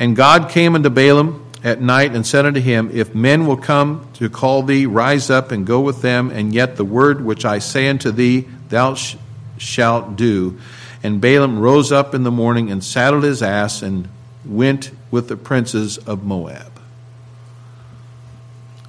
And 0.00 0.16
God 0.16 0.50
came 0.50 0.74
unto 0.74 0.90
Balaam 0.90 1.43
at 1.64 1.80
night 1.80 2.14
and 2.14 2.26
said 2.26 2.44
unto 2.44 2.60
him, 2.60 2.90
If 2.92 3.14
men 3.14 3.46
will 3.46 3.56
come 3.56 4.06
to 4.14 4.28
call 4.28 4.62
thee, 4.62 4.84
rise 4.84 5.30
up 5.30 5.50
and 5.50 5.66
go 5.66 5.80
with 5.80 6.02
them, 6.02 6.30
and 6.30 6.52
yet 6.52 6.76
the 6.76 6.84
word 6.84 7.24
which 7.24 7.46
I 7.46 7.58
say 7.58 7.88
unto 7.88 8.12
thee, 8.12 8.46
thou 8.68 8.94
sh- 8.94 9.16
shalt 9.56 10.14
do. 10.14 10.58
And 11.02 11.22
Balaam 11.22 11.58
rose 11.58 11.90
up 11.90 12.14
in 12.14 12.22
the 12.22 12.30
morning 12.30 12.70
and 12.70 12.84
saddled 12.84 13.24
his 13.24 13.42
ass 13.42 13.82
and 13.82 14.08
went 14.44 14.90
with 15.10 15.28
the 15.28 15.36
princes 15.36 15.96
of 15.98 16.22
Moab. 16.22 16.80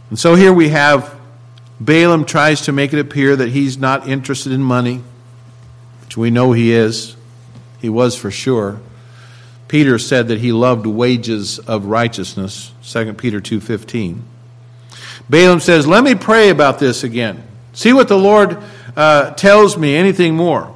And 0.09 0.19
so 0.19 0.35
here 0.35 0.53
we 0.53 0.69
have 0.69 1.17
Balaam 1.79 2.25
tries 2.25 2.61
to 2.61 2.73
make 2.73 2.93
it 2.93 2.99
appear 2.99 3.35
that 3.35 3.49
he's 3.49 3.77
not 3.77 4.07
interested 4.07 4.51
in 4.51 4.61
money, 4.61 5.01
which 6.01 6.17
we 6.17 6.29
know 6.29 6.51
he 6.51 6.73
is. 6.73 7.15
He 7.81 7.89
was 7.89 8.17
for 8.17 8.31
sure. 8.31 8.79
Peter 9.67 9.97
said 9.97 10.27
that 10.27 10.39
he 10.39 10.51
loved 10.51 10.85
wages 10.85 11.59
of 11.59 11.85
righteousness, 11.85 12.71
2 12.83 13.17
Peter 13.17 13.39
2:15. 13.41 14.23
Balaam 15.29 15.59
says, 15.59 15.87
"Let 15.87 16.03
me 16.03 16.13
pray 16.15 16.49
about 16.49 16.79
this 16.79 17.03
again. 17.03 17.41
See 17.73 17.93
what 17.93 18.07
the 18.07 18.17
Lord 18.17 18.57
uh, 18.95 19.31
tells 19.31 19.77
me, 19.77 19.95
anything 19.95 20.35
more." 20.35 20.71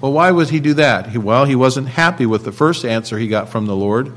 Well, 0.00 0.12
why 0.12 0.30
would 0.30 0.50
he 0.50 0.60
do 0.60 0.74
that? 0.74 1.08
He, 1.08 1.18
well, 1.18 1.46
he 1.46 1.56
wasn't 1.56 1.88
happy 1.88 2.26
with 2.26 2.44
the 2.44 2.52
first 2.52 2.84
answer 2.84 3.18
he 3.18 3.28
got 3.28 3.48
from 3.48 3.66
the 3.66 3.74
Lord. 3.74 4.12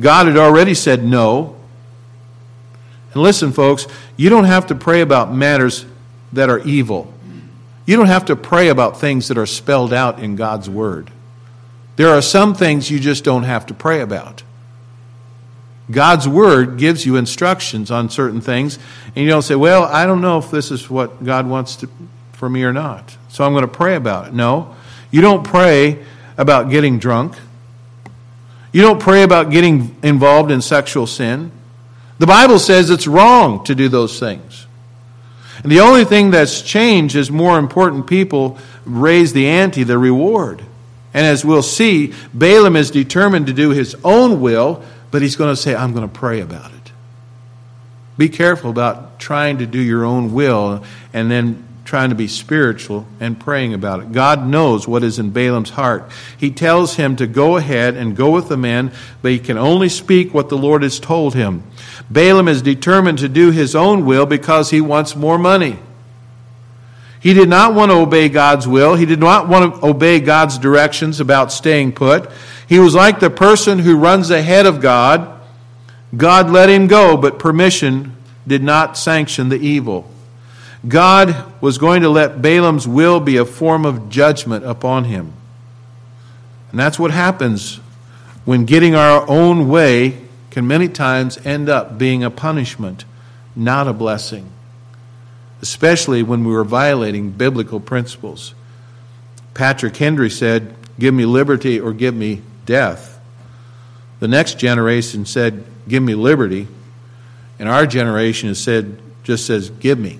God 0.00 0.26
had 0.26 0.36
already 0.36 0.74
said 0.74 1.04
no. 1.04 1.56
And 3.14 3.22
listen, 3.22 3.52
folks, 3.52 3.86
you 4.16 4.28
don't 4.28 4.44
have 4.44 4.66
to 4.68 4.74
pray 4.74 5.00
about 5.00 5.32
matters 5.32 5.86
that 6.32 6.50
are 6.50 6.58
evil. 6.60 7.12
You 7.86 7.96
don't 7.96 8.06
have 8.06 8.26
to 8.26 8.36
pray 8.36 8.68
about 8.68 9.00
things 9.00 9.28
that 9.28 9.38
are 9.38 9.46
spelled 9.46 9.92
out 9.92 10.18
in 10.18 10.36
God's 10.36 10.68
Word. 10.68 11.10
There 11.96 12.08
are 12.08 12.22
some 12.22 12.54
things 12.54 12.90
you 12.90 12.98
just 12.98 13.24
don't 13.24 13.44
have 13.44 13.66
to 13.66 13.74
pray 13.74 14.00
about. 14.00 14.42
God's 15.90 16.26
Word 16.26 16.78
gives 16.78 17.04
you 17.04 17.16
instructions 17.16 17.90
on 17.90 18.08
certain 18.08 18.40
things, 18.40 18.78
and 19.14 19.24
you 19.24 19.28
don't 19.28 19.42
say, 19.42 19.54
Well, 19.54 19.84
I 19.84 20.06
don't 20.06 20.20
know 20.20 20.38
if 20.38 20.50
this 20.50 20.70
is 20.70 20.88
what 20.88 21.24
God 21.24 21.46
wants 21.46 21.76
to, 21.76 21.90
for 22.32 22.48
me 22.48 22.64
or 22.64 22.72
not, 22.72 23.16
so 23.28 23.44
I'm 23.44 23.52
going 23.52 23.62
to 23.62 23.68
pray 23.68 23.94
about 23.94 24.28
it. 24.28 24.34
No, 24.34 24.74
you 25.10 25.20
don't 25.20 25.44
pray 25.44 26.02
about 26.38 26.70
getting 26.70 26.98
drunk. 26.98 27.36
You 28.72 28.82
don't 28.82 29.00
pray 29.00 29.22
about 29.22 29.50
getting 29.50 29.94
involved 30.02 30.50
in 30.50 30.60
sexual 30.60 31.06
sin. 31.06 31.52
The 32.18 32.26
Bible 32.26 32.58
says 32.58 32.90
it's 32.90 33.06
wrong 33.06 33.62
to 33.64 33.74
do 33.74 33.88
those 33.88 34.18
things. 34.18 34.66
And 35.62 35.70
the 35.70 35.80
only 35.80 36.04
thing 36.04 36.30
that's 36.30 36.60
changed 36.60 37.14
is 37.14 37.30
more 37.30 37.58
important 37.58 38.06
people 38.06 38.58
raise 38.84 39.32
the 39.32 39.46
ante, 39.46 39.84
the 39.84 39.98
reward. 39.98 40.64
And 41.14 41.24
as 41.24 41.44
we'll 41.44 41.62
see, 41.62 42.12
Balaam 42.34 42.74
is 42.74 42.90
determined 42.90 43.46
to 43.46 43.52
do 43.52 43.70
his 43.70 43.96
own 44.04 44.40
will, 44.40 44.82
but 45.12 45.22
he's 45.22 45.36
going 45.36 45.54
to 45.54 45.56
say, 45.56 45.74
I'm 45.74 45.92
going 45.92 46.08
to 46.08 46.12
pray 46.12 46.40
about 46.40 46.72
it. 46.72 46.92
Be 48.18 48.28
careful 48.28 48.70
about 48.70 49.18
trying 49.18 49.58
to 49.58 49.66
do 49.66 49.80
your 49.80 50.04
own 50.04 50.34
will 50.34 50.84
and 51.12 51.30
then 51.30 51.64
trying 51.84 52.08
to 52.08 52.14
be 52.14 52.26
spiritual 52.26 53.06
and 53.20 53.38
praying 53.38 53.74
about 53.74 54.00
it. 54.00 54.12
God 54.12 54.46
knows 54.46 54.88
what 54.88 55.04
is 55.04 55.18
in 55.18 55.30
Balaam's 55.30 55.70
heart. 55.70 56.10
He 56.36 56.50
tells 56.50 56.94
him 56.96 57.16
to 57.16 57.26
go 57.26 57.56
ahead 57.56 57.94
and 57.94 58.16
go 58.16 58.30
with 58.30 58.48
the 58.48 58.56
men, 58.56 58.90
but 59.22 59.32
he 59.32 59.38
can 59.38 59.58
only 59.58 59.88
speak 59.88 60.32
what 60.32 60.48
the 60.48 60.56
Lord 60.56 60.82
has 60.82 60.98
told 60.98 61.34
him. 61.34 61.62
Balaam 62.10 62.48
is 62.48 62.62
determined 62.62 63.18
to 63.18 63.28
do 63.28 63.50
his 63.50 63.74
own 63.74 64.04
will 64.06 64.26
because 64.26 64.70
he 64.70 64.80
wants 64.80 65.14
more 65.14 65.38
money. 65.38 65.78
He 67.24 67.32
did 67.32 67.48
not 67.48 67.72
want 67.72 67.90
to 67.90 67.96
obey 67.96 68.28
God's 68.28 68.68
will. 68.68 68.96
He 68.96 69.06
did 69.06 69.18
not 69.18 69.48
want 69.48 69.76
to 69.76 69.86
obey 69.86 70.20
God's 70.20 70.58
directions 70.58 71.20
about 71.20 71.50
staying 71.50 71.92
put. 71.92 72.30
He 72.68 72.78
was 72.78 72.94
like 72.94 73.18
the 73.18 73.30
person 73.30 73.78
who 73.78 73.96
runs 73.96 74.28
ahead 74.28 74.66
of 74.66 74.82
God. 74.82 75.40
God 76.14 76.50
let 76.50 76.68
him 76.68 76.86
go, 76.86 77.16
but 77.16 77.38
permission 77.38 78.14
did 78.46 78.62
not 78.62 78.98
sanction 78.98 79.48
the 79.48 79.56
evil. 79.56 80.06
God 80.86 81.50
was 81.62 81.78
going 81.78 82.02
to 82.02 82.10
let 82.10 82.42
Balaam's 82.42 82.86
will 82.86 83.20
be 83.20 83.38
a 83.38 83.46
form 83.46 83.86
of 83.86 84.10
judgment 84.10 84.66
upon 84.66 85.04
him. 85.04 85.32
And 86.72 86.78
that's 86.78 86.98
what 86.98 87.10
happens 87.10 87.76
when 88.44 88.66
getting 88.66 88.94
our 88.94 89.26
own 89.30 89.70
way 89.70 90.20
can 90.50 90.66
many 90.66 90.88
times 90.88 91.38
end 91.46 91.70
up 91.70 91.96
being 91.96 92.22
a 92.22 92.30
punishment, 92.30 93.06
not 93.56 93.88
a 93.88 93.94
blessing, 93.94 94.50
especially 95.64 96.22
when 96.22 96.44
we 96.44 96.52
were 96.52 96.62
violating 96.62 97.30
biblical 97.30 97.80
principles. 97.80 98.54
Patrick 99.54 99.96
Henry 99.96 100.28
said, 100.28 100.74
Give 100.98 101.14
me 101.14 101.24
liberty 101.24 101.80
or 101.80 101.94
give 101.94 102.14
me 102.14 102.42
death. 102.66 103.18
The 104.20 104.28
next 104.28 104.58
generation 104.58 105.24
said, 105.24 105.64
Give 105.88 106.02
me 106.02 106.14
liberty. 106.14 106.68
And 107.58 107.66
our 107.66 107.86
generation 107.86 108.48
has 108.48 108.62
said, 108.62 108.98
just 109.22 109.46
says, 109.46 109.70
Give 109.70 109.98
me. 109.98 110.18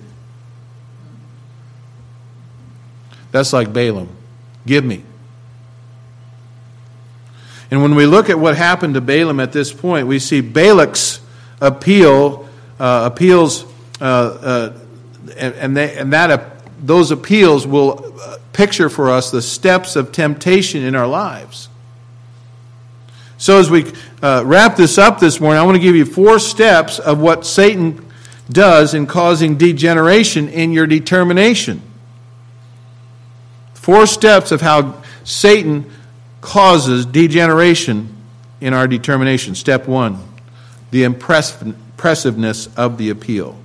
That's 3.31 3.53
like 3.53 3.71
Balaam. 3.71 4.09
Give 4.65 4.83
me. 4.83 5.03
And 7.69 7.83
when 7.83 7.93
we 7.93 8.07
look 8.07 8.31
at 8.31 8.39
what 8.39 8.57
happened 8.57 8.95
to 8.95 9.01
Balaam 9.01 9.39
at 9.39 9.51
this 9.51 9.71
point, 9.71 10.07
we 10.07 10.17
see 10.17 10.41
Balak's 10.41 11.21
appeal 11.61 12.49
uh, 12.79 13.11
appeals, 13.13 13.63
uh, 14.01 14.03
uh, 14.03 14.79
and, 15.31 15.55
and, 15.55 15.77
they, 15.77 15.97
and 15.97 16.13
that, 16.13 16.31
uh, 16.31 16.49
those 16.79 17.11
appeals 17.11 17.65
will 17.65 18.19
uh, 18.21 18.37
picture 18.53 18.89
for 18.89 19.09
us 19.09 19.31
the 19.31 19.41
steps 19.41 19.95
of 19.95 20.11
temptation 20.11 20.83
in 20.83 20.95
our 20.95 21.07
lives. 21.07 21.69
So, 23.37 23.59
as 23.59 23.69
we 23.69 23.91
uh, 24.21 24.43
wrap 24.45 24.77
this 24.77 24.97
up 24.97 25.19
this 25.19 25.41
morning, 25.41 25.59
I 25.59 25.63
want 25.63 25.75
to 25.75 25.81
give 25.81 25.95
you 25.95 26.05
four 26.05 26.39
steps 26.39 26.99
of 26.99 27.19
what 27.19 27.45
Satan 27.45 28.05
does 28.49 28.93
in 28.93 29.07
causing 29.07 29.57
degeneration 29.57 30.47
in 30.49 30.71
your 30.71 30.87
determination. 30.87 31.81
Four 33.73 34.05
steps 34.05 34.51
of 34.51 34.61
how 34.61 35.01
Satan 35.23 35.91
causes 36.41 37.05
degeneration 37.05 38.15
in 38.61 38.73
our 38.73 38.87
determination. 38.87 39.55
Step 39.55 39.87
one 39.87 40.17
the 40.91 41.03
impressiveness 41.03 42.67
of 42.77 42.97
the 42.97 43.09
appeal. 43.09 43.57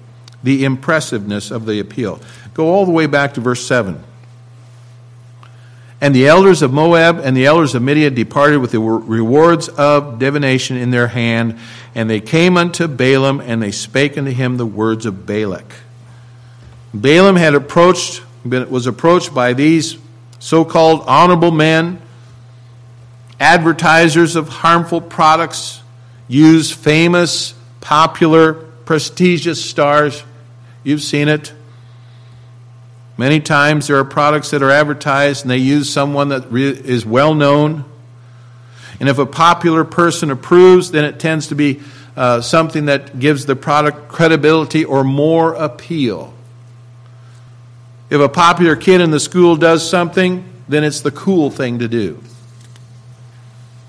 The 0.42 0.64
impressiveness 0.64 1.50
of 1.50 1.66
the 1.66 1.80
appeal. 1.80 2.20
Go 2.54 2.68
all 2.68 2.86
the 2.86 2.92
way 2.92 3.06
back 3.06 3.34
to 3.34 3.40
verse 3.40 3.64
7. 3.66 4.02
And 6.00 6.14
the 6.14 6.28
elders 6.28 6.62
of 6.62 6.72
Moab 6.72 7.18
and 7.18 7.36
the 7.36 7.44
elders 7.44 7.74
of 7.74 7.82
Midian 7.82 8.14
departed 8.14 8.58
with 8.58 8.70
the 8.70 8.80
rewards 8.80 9.68
of 9.68 10.18
divination 10.18 10.78
in 10.78 10.90
their 10.90 11.08
hand, 11.08 11.58
and 11.94 12.08
they 12.08 12.20
came 12.20 12.56
unto 12.56 12.88
Balaam, 12.88 13.40
and 13.40 13.62
they 13.62 13.70
spake 13.70 14.16
unto 14.16 14.30
him 14.30 14.56
the 14.56 14.64
words 14.64 15.04
of 15.04 15.26
Balak. 15.26 15.74
Balaam 16.94 17.36
had 17.36 17.54
approached, 17.54 18.22
was 18.44 18.86
approached 18.86 19.34
by 19.34 19.52
these 19.52 19.98
so-called 20.38 21.04
honorable 21.06 21.50
men, 21.50 22.00
advertisers 23.38 24.36
of 24.36 24.48
harmful 24.48 25.02
products, 25.02 25.82
use 26.28 26.72
famous, 26.72 27.52
popular, 27.82 28.54
prestigious 28.54 29.62
stars. 29.62 30.24
You've 30.82 31.02
seen 31.02 31.28
it. 31.28 31.52
Many 33.18 33.40
times 33.40 33.86
there 33.86 33.98
are 33.98 34.04
products 34.04 34.50
that 34.50 34.62
are 34.62 34.70
advertised 34.70 35.44
and 35.44 35.50
they 35.50 35.58
use 35.58 35.92
someone 35.92 36.30
that 36.30 36.52
is 36.54 37.04
well 37.04 37.34
known. 37.34 37.84
And 38.98 39.08
if 39.08 39.18
a 39.18 39.26
popular 39.26 39.84
person 39.84 40.30
approves, 40.30 40.90
then 40.90 41.04
it 41.04 41.20
tends 41.20 41.48
to 41.48 41.54
be 41.54 41.80
uh, 42.16 42.40
something 42.40 42.86
that 42.86 43.18
gives 43.18 43.46
the 43.46 43.56
product 43.56 44.08
credibility 44.08 44.84
or 44.84 45.04
more 45.04 45.54
appeal. 45.54 46.32
If 48.08 48.20
a 48.20 48.28
popular 48.28 48.74
kid 48.74 49.00
in 49.00 49.10
the 49.10 49.20
school 49.20 49.56
does 49.56 49.88
something, 49.88 50.44
then 50.68 50.82
it's 50.82 51.00
the 51.00 51.10
cool 51.10 51.50
thing 51.50 51.78
to 51.80 51.88
do. 51.88 52.22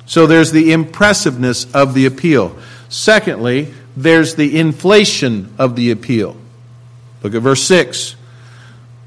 So 0.06 0.28
there's 0.28 0.52
the 0.52 0.74
impressiveness 0.74 1.74
of 1.74 1.94
the 1.94 2.06
appeal. 2.06 2.58
Secondly, 2.90 3.74
there's 3.96 4.36
the 4.36 4.60
inflation 4.60 5.54
of 5.58 5.76
the 5.76 5.92
appeal. 5.92 6.36
Look 7.24 7.36
at 7.36 7.42
verse 7.42 7.64
6. 7.64 8.16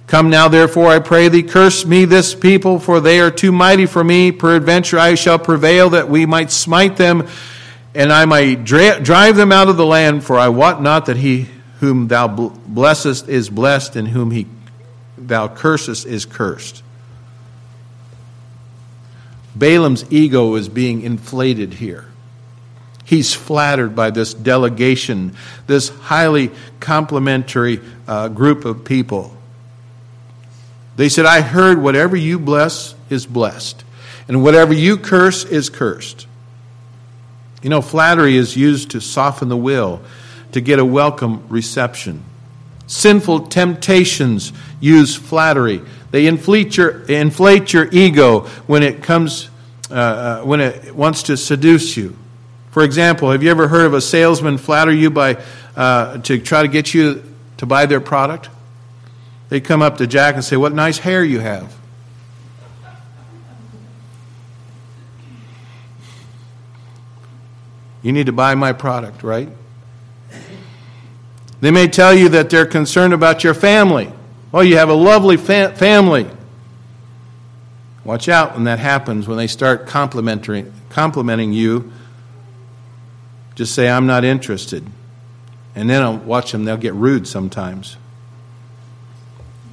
Come 0.07 0.31
now, 0.31 0.49
therefore, 0.49 0.89
I 0.89 0.99
pray 0.99 1.29
thee, 1.29 1.43
curse 1.43 1.85
me 1.85 2.05
this 2.05 2.35
people, 2.35 2.79
for 2.79 3.01
they 3.01 3.21
are 3.21 3.31
too 3.31 3.51
mighty 3.51 3.87
for 3.87 4.05
me. 4.05 4.33
Peradventure 4.33 4.99
I 4.99 5.15
shall 5.15 5.39
prevail, 5.39 5.91
that 5.91 6.09
we 6.09 6.27
might 6.27 6.51
smite 6.51 6.97
them, 6.97 7.27
and 7.95 8.13
I 8.13 8.25
might 8.27 8.65
dra- 8.65 9.01
drive 9.01 9.37
them 9.37 9.51
out 9.51 9.69
of 9.69 9.77
the 9.77 9.87
land. 9.87 10.23
For 10.23 10.39
I 10.39 10.49
wot 10.49 10.83
not 10.83 11.07
that 11.07 11.17
he 11.17 11.49
whom 11.81 12.09
thou 12.09 12.29
blessest 12.29 13.29
is 13.29 13.49
blessed, 13.49 13.97
and 13.97 14.09
whom 14.09 14.31
he 14.31 14.47
thou 15.17 15.49
cursest 15.49 16.07
is 16.07 16.27
cursed. 16.27 16.83
Balaam's 19.57 20.05
ego 20.11 20.55
is 20.57 20.69
being 20.69 21.03
inflated 21.03 21.75
here. 21.75 22.07
He's 23.05 23.35
flattered 23.35 23.95
by 23.95 24.11
this 24.11 24.33
delegation, 24.33 25.37
this 25.67 25.91
highly 25.91 26.51
complimentary 26.81 27.81
uh, 28.09 28.29
group 28.29 28.65
of 28.65 28.85
people. 28.85 29.37
They 30.97 31.09
said, 31.09 31.27
I 31.27 31.43
heard 31.43 31.83
whatever 31.83 32.17
you 32.17 32.39
bless 32.39 32.95
is 33.11 33.27
blessed, 33.27 33.85
and 34.27 34.43
whatever 34.43 34.73
you 34.73 34.97
curse 34.97 35.45
is 35.45 35.69
cursed. 35.69 36.27
You 37.63 37.71
know, 37.71 37.83
flattery 37.83 38.37
is 38.37 38.57
used 38.57 38.91
to 38.93 39.01
soften 39.01 39.49
the 39.49 39.57
will, 39.57 40.01
to 40.53 40.61
get 40.61 40.79
a 40.79 40.85
welcome 40.85 41.47
reception. 41.49 42.23
Sinful 42.87 43.49
temptations 43.49 44.53
use 44.81 45.17
flattery. 45.17 45.83
They 46.11 46.27
inflate 46.27 46.77
your, 46.77 47.03
inflate 47.03 47.73
your 47.73 47.89
ego 47.91 48.41
when 48.67 48.83
it 48.83 49.03
comes, 49.03 49.51
uh, 49.91 49.95
uh, 49.95 50.43
when 50.43 50.61
it 50.61 50.95
wants 50.95 51.25
to 51.25 51.37
seduce 51.37 51.97
you. 51.97 52.17
For 52.75 52.83
example, 52.83 53.31
have 53.31 53.41
you 53.41 53.53
ever 53.53 53.69
heard 53.69 53.87
of 53.87 53.95
a 53.95 54.01
salesman 54.01 54.59
flatter 54.59 54.91
you 54.91 55.09
by, 55.09 55.41
uh, 55.77 56.19
to 56.19 56.41
try 56.41 56.63
to 56.63 56.67
get 56.67 56.93
you 56.93 57.23
to 57.59 57.67
buy 57.67 57.87
their 57.87 58.01
product? 58.01 58.49
They 59.49 59.61
come 59.61 59.81
up 59.81 59.99
to 59.99 60.09
Jack 60.09 60.35
and 60.35 60.45
say, 60.45 60.57
What 60.57 60.73
nice 60.73 60.99
hair 60.99 61.23
you 61.23 61.39
have. 61.39 61.73
You 68.03 68.11
need 68.11 68.27
to 68.27 68.33
buy 68.33 68.57
my 68.57 68.73
product, 68.73 69.23
right? 69.23 69.49
They 71.61 71.71
may 71.71 71.87
tell 71.87 72.13
you 72.13 72.29
that 72.31 72.51
they're 72.51 72.67
concerned 72.67 73.15
about 73.15 73.45
your 73.45 73.55
family. 73.55 74.11
Oh, 74.53 74.63
you 74.63 74.79
have 74.79 74.89
a 74.89 74.95
lovely 74.95 75.37
fa- 75.37 75.77
family. 75.77 76.27
Watch 78.03 78.29
out 78.29 78.55
when 78.55 78.65
that 78.65 78.81
happens, 78.81 79.29
when 79.29 79.39
they 79.39 79.47
start 79.47 79.87
complimenting, 79.87 80.73
complimenting 80.91 81.53
you. 81.53 81.93
Just 83.55 83.75
say, 83.75 83.89
I'm 83.89 84.07
not 84.07 84.25
interested. 84.25 84.85
And 85.75 85.89
then 85.89 86.03
I'll 86.03 86.19
watch 86.19 86.53
them, 86.53 86.65
they'll 86.65 86.77
get 86.77 86.95
rude 86.95 87.27
sometimes. 87.27 87.97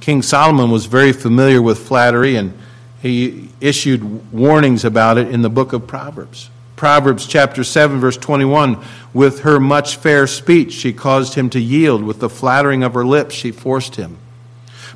King 0.00 0.22
Solomon 0.22 0.70
was 0.70 0.86
very 0.86 1.12
familiar 1.12 1.62
with 1.62 1.78
flattery 1.78 2.34
and 2.36 2.52
he 3.00 3.48
issued 3.60 4.32
warnings 4.32 4.84
about 4.84 5.18
it 5.18 5.28
in 5.28 5.42
the 5.42 5.50
book 5.50 5.72
of 5.72 5.86
Proverbs. 5.86 6.50
Proverbs 6.74 7.26
chapter 7.26 7.62
7 7.62 8.00
verse 8.00 8.16
21 8.16 8.82
with 9.14 9.40
her 9.40 9.60
much 9.60 9.96
fair 9.96 10.26
speech 10.26 10.72
she 10.72 10.92
caused 10.92 11.34
him 11.34 11.48
to 11.50 11.60
yield 11.60 12.02
with 12.02 12.18
the 12.18 12.28
flattering 12.28 12.82
of 12.82 12.94
her 12.94 13.06
lips 13.06 13.34
she 13.34 13.52
forced 13.52 13.94
him. 13.94 14.18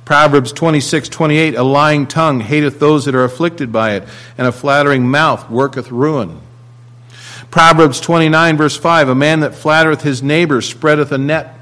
Proverbs 0.05 0.53
26 0.53 1.09
28 1.09 1.55
a 1.55 1.63
lying 1.63 2.09
tongue 2.09 2.41
hateth 2.41 2.81
those 2.81 3.05
that 3.05 3.15
are 3.15 3.25
afflicted 3.25 3.71
by 3.71 3.95
it 3.95 4.09
and 4.37 4.49
a 4.49 4.53
flattering 4.53 5.09
mouth 5.09 5.49
worketh 5.49 5.93
ruin. 5.93 6.41
Proverbs 7.51 8.01
29 8.01 8.57
verse 8.57 8.77
5 8.77 9.09
a 9.09 9.15
man 9.15 9.41
that 9.41 9.55
flattereth 9.55 10.03
his 10.03 10.23
neighbor 10.23 10.61
spreadeth 10.61 11.13
a 11.13 11.19
net 11.19 11.59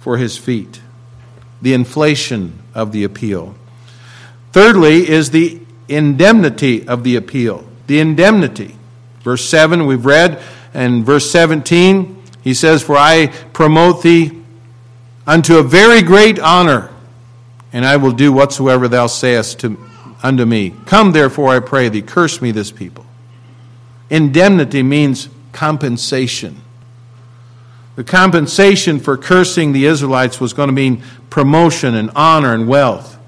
for 0.00 0.18
his 0.18 0.36
feet. 0.36 0.80
The 1.62 1.72
inflation 1.72 2.58
of 2.74 2.92
the 2.92 3.04
appeal. 3.04 3.54
Thirdly, 4.52 5.08
is 5.08 5.30
the 5.30 5.60
indemnity 5.88 6.86
of 6.86 7.04
the 7.04 7.16
appeal. 7.16 7.66
The 7.86 8.00
indemnity. 8.00 8.76
Verse 9.22 9.44
7, 9.44 9.86
we've 9.86 10.04
read, 10.04 10.40
and 10.74 11.04
verse 11.04 11.30
17, 11.30 12.22
he 12.42 12.54
says, 12.54 12.82
For 12.82 12.96
I 12.96 13.28
promote 13.52 14.02
thee 14.02 14.42
unto 15.26 15.56
a 15.56 15.62
very 15.62 16.02
great 16.02 16.38
honor, 16.38 16.90
and 17.72 17.84
I 17.84 17.96
will 17.96 18.12
do 18.12 18.32
whatsoever 18.32 18.86
thou 18.86 19.06
sayest 19.06 19.60
to, 19.60 19.78
unto 20.22 20.44
me. 20.44 20.74
Come, 20.86 21.12
therefore, 21.12 21.48
I 21.48 21.60
pray 21.60 21.88
thee, 21.88 22.02
curse 22.02 22.42
me 22.42 22.50
this 22.50 22.70
people. 22.70 23.03
Indemnity 24.10 24.82
means 24.82 25.28
compensation. 25.52 26.60
The 27.96 28.04
compensation 28.04 28.98
for 28.98 29.16
cursing 29.16 29.72
the 29.72 29.86
Israelites 29.86 30.40
was 30.40 30.52
going 30.52 30.68
to 30.68 30.72
mean 30.72 31.02
promotion 31.30 31.94
and 31.94 32.10
honor 32.16 32.52
and 32.52 32.66
wealth. 32.66 33.18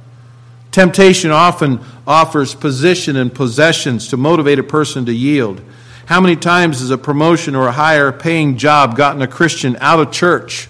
Temptation 0.73 1.31
often 1.31 1.81
offers 2.07 2.55
position 2.55 3.17
and 3.17 3.35
possessions 3.35 4.09
to 4.09 4.17
motivate 4.17 4.59
a 4.59 4.63
person 4.63 5.07
to 5.07 5.13
yield. 5.13 5.61
How 6.07 6.21
many 6.21 6.37
times 6.37 6.81
has 6.81 6.91
a 6.91 6.99
promotion 6.99 7.55
or 7.55 7.67
a 7.67 7.73
higher 7.73 8.13
paying 8.13 8.57
job 8.59 8.97
gotten 8.97 9.23
a 9.23 9.27
Christian 9.27 9.77
out 9.81 10.01
of 10.01 10.13
church 10.13 10.69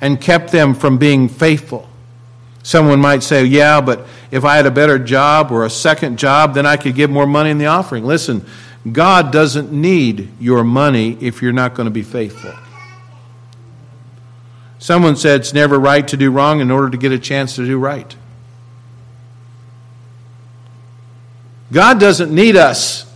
and 0.00 0.20
kept 0.20 0.52
them 0.52 0.74
from 0.74 0.98
being 0.98 1.28
faithful? 1.28 1.88
Someone 2.62 3.00
might 3.00 3.22
say, 3.22 3.44
Yeah, 3.44 3.80
but 3.80 4.06
if 4.30 4.44
I 4.44 4.56
had 4.56 4.66
a 4.66 4.70
better 4.70 4.98
job 4.98 5.50
or 5.50 5.64
a 5.64 5.70
second 5.70 6.18
job, 6.18 6.54
then 6.54 6.64
I 6.64 6.76
could 6.76 6.94
give 6.94 7.10
more 7.10 7.26
money 7.26 7.50
in 7.50 7.58
the 7.58 7.66
offering. 7.66 8.04
Listen, 8.04 8.44
God 8.90 9.32
doesn't 9.32 9.72
need 9.72 10.28
your 10.38 10.62
money 10.62 11.16
if 11.20 11.40
you're 11.40 11.52
not 11.52 11.74
going 11.74 11.86
to 11.86 11.90
be 11.90 12.02
faithful. 12.02 12.52
Someone 14.78 15.16
said 15.16 15.40
it's 15.40 15.54
never 15.54 15.80
right 15.80 16.06
to 16.08 16.16
do 16.16 16.30
wrong 16.30 16.60
in 16.60 16.70
order 16.70 16.90
to 16.90 16.98
get 16.98 17.10
a 17.10 17.18
chance 17.18 17.56
to 17.56 17.64
do 17.64 17.78
right. 17.78 18.14
God 21.72 21.98
doesn't 21.98 22.32
need 22.32 22.56
us, 22.56 23.10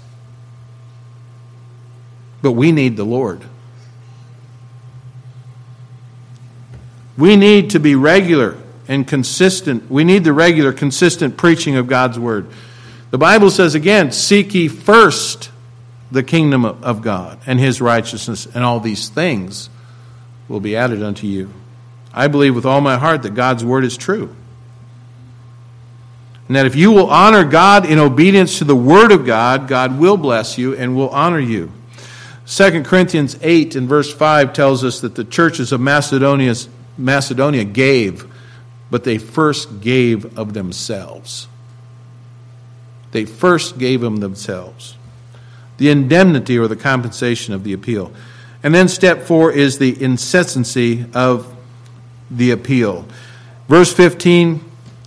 but 2.40 2.52
we 2.52 2.72
need 2.72 2.96
the 2.96 3.04
Lord. 3.04 3.42
We 7.18 7.36
need 7.36 7.70
to 7.70 7.78
be 7.78 7.94
regular 7.94 8.56
and 8.88 9.06
consistent. 9.06 9.90
We 9.90 10.04
need 10.04 10.24
the 10.24 10.32
regular, 10.32 10.72
consistent 10.72 11.36
preaching 11.36 11.76
of 11.76 11.86
God's 11.86 12.18
Word. 12.18 12.46
The 13.10 13.18
Bible 13.18 13.50
says 13.50 13.74
again, 13.74 14.10
Seek 14.12 14.54
ye 14.54 14.68
first 14.68 15.50
the 16.10 16.22
kingdom 16.22 16.64
of 16.64 17.02
God 17.02 17.38
and 17.46 17.60
His 17.60 17.80
righteousness, 17.80 18.46
and 18.46 18.64
all 18.64 18.80
these 18.80 19.08
things 19.08 19.68
will 20.48 20.60
be 20.60 20.76
added 20.76 21.02
unto 21.02 21.26
you. 21.26 21.52
I 22.12 22.28
believe 22.28 22.54
with 22.54 22.66
all 22.66 22.80
my 22.80 22.96
heart 22.96 23.22
that 23.22 23.34
God's 23.34 23.64
Word 23.64 23.84
is 23.84 23.96
true. 23.96 24.34
And 26.46 26.56
that 26.56 26.66
if 26.66 26.74
you 26.74 26.92
will 26.92 27.10
honor 27.10 27.44
God 27.44 27.84
in 27.84 27.98
obedience 27.98 28.58
to 28.58 28.64
the 28.64 28.74
Word 28.74 29.12
of 29.12 29.26
God, 29.26 29.68
God 29.68 29.98
will 29.98 30.16
bless 30.16 30.56
you 30.56 30.74
and 30.74 30.96
will 30.96 31.10
honor 31.10 31.38
you. 31.38 31.70
2 32.46 32.82
Corinthians 32.84 33.36
8 33.42 33.76
and 33.76 33.86
verse 33.86 34.12
5 34.12 34.54
tells 34.54 34.82
us 34.82 35.00
that 35.02 35.14
the 35.14 35.24
churches 35.24 35.70
of 35.72 35.82
Macedonia's 35.82 36.68
Macedonia 36.96 37.64
gave, 37.64 38.26
but 38.90 39.04
they 39.04 39.18
first 39.18 39.82
gave 39.82 40.38
of 40.38 40.54
themselves. 40.54 41.46
They 43.12 43.26
first 43.26 43.78
gave 43.78 44.00
them 44.00 44.16
themselves. 44.16 44.96
The 45.78 45.90
indemnity 45.90 46.58
or 46.58 46.68
the 46.68 46.76
compensation 46.76 47.54
of 47.54 47.64
the 47.64 47.72
appeal. 47.72 48.12
And 48.62 48.74
then 48.74 48.88
step 48.88 49.22
four 49.22 49.52
is 49.52 49.78
the 49.78 50.00
incessancy 50.02 51.06
of 51.14 51.54
the 52.30 52.50
appeal. 52.50 53.06
Verse 53.68 53.92
15 53.92 54.64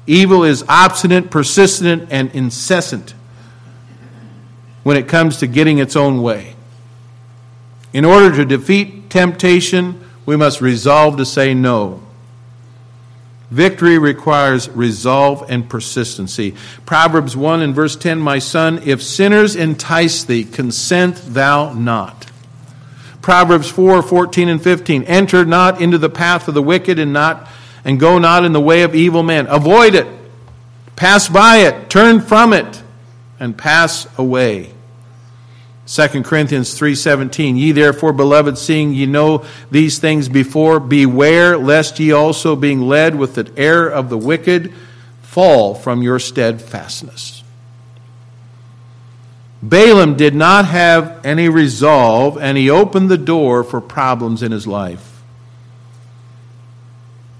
evil 0.07 0.43
is 0.43 0.63
obstinate, 0.67 1.29
persistent, 1.29 2.07
and 2.11 2.31
incessant 2.33 3.13
when 4.83 4.97
it 4.97 5.07
comes 5.07 5.37
to 5.37 5.47
getting 5.47 5.77
its 5.77 5.95
own 5.95 6.21
way. 6.21 6.55
In 7.93 8.05
order 8.05 8.35
to 8.35 8.45
defeat 8.45 9.09
temptation, 9.09 10.03
we 10.25 10.35
must 10.35 10.61
resolve 10.61 11.17
to 11.17 11.25
say 11.25 11.53
no. 11.53 12.01
Victory 13.51 13.97
requires 13.97 14.69
resolve 14.69 15.43
and 15.49 15.69
persistency. 15.69 16.55
Proverbs 16.85 17.35
1 17.35 17.61
and 17.61 17.75
verse 17.75 17.97
10 17.97 18.17
My 18.17 18.39
son, 18.39 18.81
if 18.85 19.03
sinners 19.03 19.57
entice 19.57 20.23
thee, 20.23 20.45
consent 20.45 21.17
thou 21.17 21.73
not. 21.73 22.31
Proverbs 23.21 23.69
4 23.69 24.01
14 24.01 24.47
and 24.47 24.63
15 24.63 25.03
Enter 25.03 25.45
not 25.45 25.81
into 25.81 25.97
the 25.97 26.09
path 26.09 26.47
of 26.47 26.53
the 26.53 26.63
wicked 26.63 26.97
and 26.97 27.11
not 27.11 27.47
and 27.83 27.99
go 27.99 28.17
not 28.17 28.45
in 28.45 28.53
the 28.53 28.61
way 28.61 28.83
of 28.83 28.95
evil 28.95 29.21
men. 29.21 29.47
Avoid 29.47 29.95
it. 29.95 30.07
Pass 30.95 31.27
by 31.27 31.57
it. 31.57 31.89
Turn 31.89 32.21
from 32.21 32.53
it 32.53 32.81
and 33.37 33.57
pass 33.57 34.07
away. 34.17 34.71
2 35.91 36.23
Corinthians 36.23 36.79
3:17 36.79 37.57
Ye 37.57 37.73
therefore 37.73 38.13
beloved 38.13 38.57
seeing 38.57 38.93
ye 38.93 39.05
know 39.05 39.43
these 39.71 39.99
things 39.99 40.29
before 40.29 40.79
beware 40.79 41.57
lest 41.57 41.99
ye 41.99 42.13
also 42.13 42.55
being 42.55 42.87
led 42.87 43.13
with 43.13 43.35
the 43.35 43.51
error 43.57 43.89
of 43.89 44.09
the 44.09 44.17
wicked 44.17 44.71
fall 45.21 45.75
from 45.75 46.01
your 46.01 46.17
steadfastness. 46.17 47.43
Balaam 49.61 50.15
did 50.15 50.33
not 50.33 50.63
have 50.63 51.19
any 51.25 51.49
resolve 51.49 52.37
and 52.37 52.57
he 52.57 52.69
opened 52.69 53.09
the 53.09 53.17
door 53.17 53.61
for 53.61 53.81
problems 53.81 54.41
in 54.41 54.53
his 54.53 54.65
life. 54.65 55.11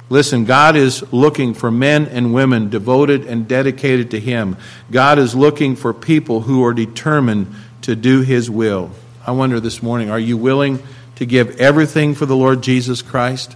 Listen, 0.09 0.43
God 0.43 0.75
is 0.75 1.05
looking 1.13 1.53
for 1.53 1.71
men 1.71 2.05
and 2.05 2.33
women 2.33 2.69
devoted 2.69 3.25
and 3.25 3.47
dedicated 3.47 4.11
to 4.11 4.19
Him. 4.19 4.57
God 4.91 5.17
is 5.17 5.33
looking 5.33 5.77
for 5.77 5.93
people 5.93 6.41
who 6.41 6.65
are 6.65 6.73
determined 6.73 7.55
to 7.82 7.95
do 7.95 8.21
His 8.21 8.49
will. 8.49 8.91
I 9.25 9.32
wonder 9.32 9.59
this 9.59 9.84
morning 9.84 10.09
are 10.09 10.19
you 10.19 10.38
willing 10.38 10.82
to 11.15 11.25
give 11.25 11.59
everything 11.59 12.15
for 12.15 12.25
the 12.25 12.36
Lord 12.36 12.63
Jesus 12.63 13.01
Christ? 13.01 13.55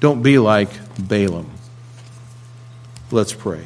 Don't 0.00 0.22
be 0.22 0.38
like 0.38 0.70
Balaam. 0.98 1.50
Let's 3.10 3.32
pray. 3.32 3.64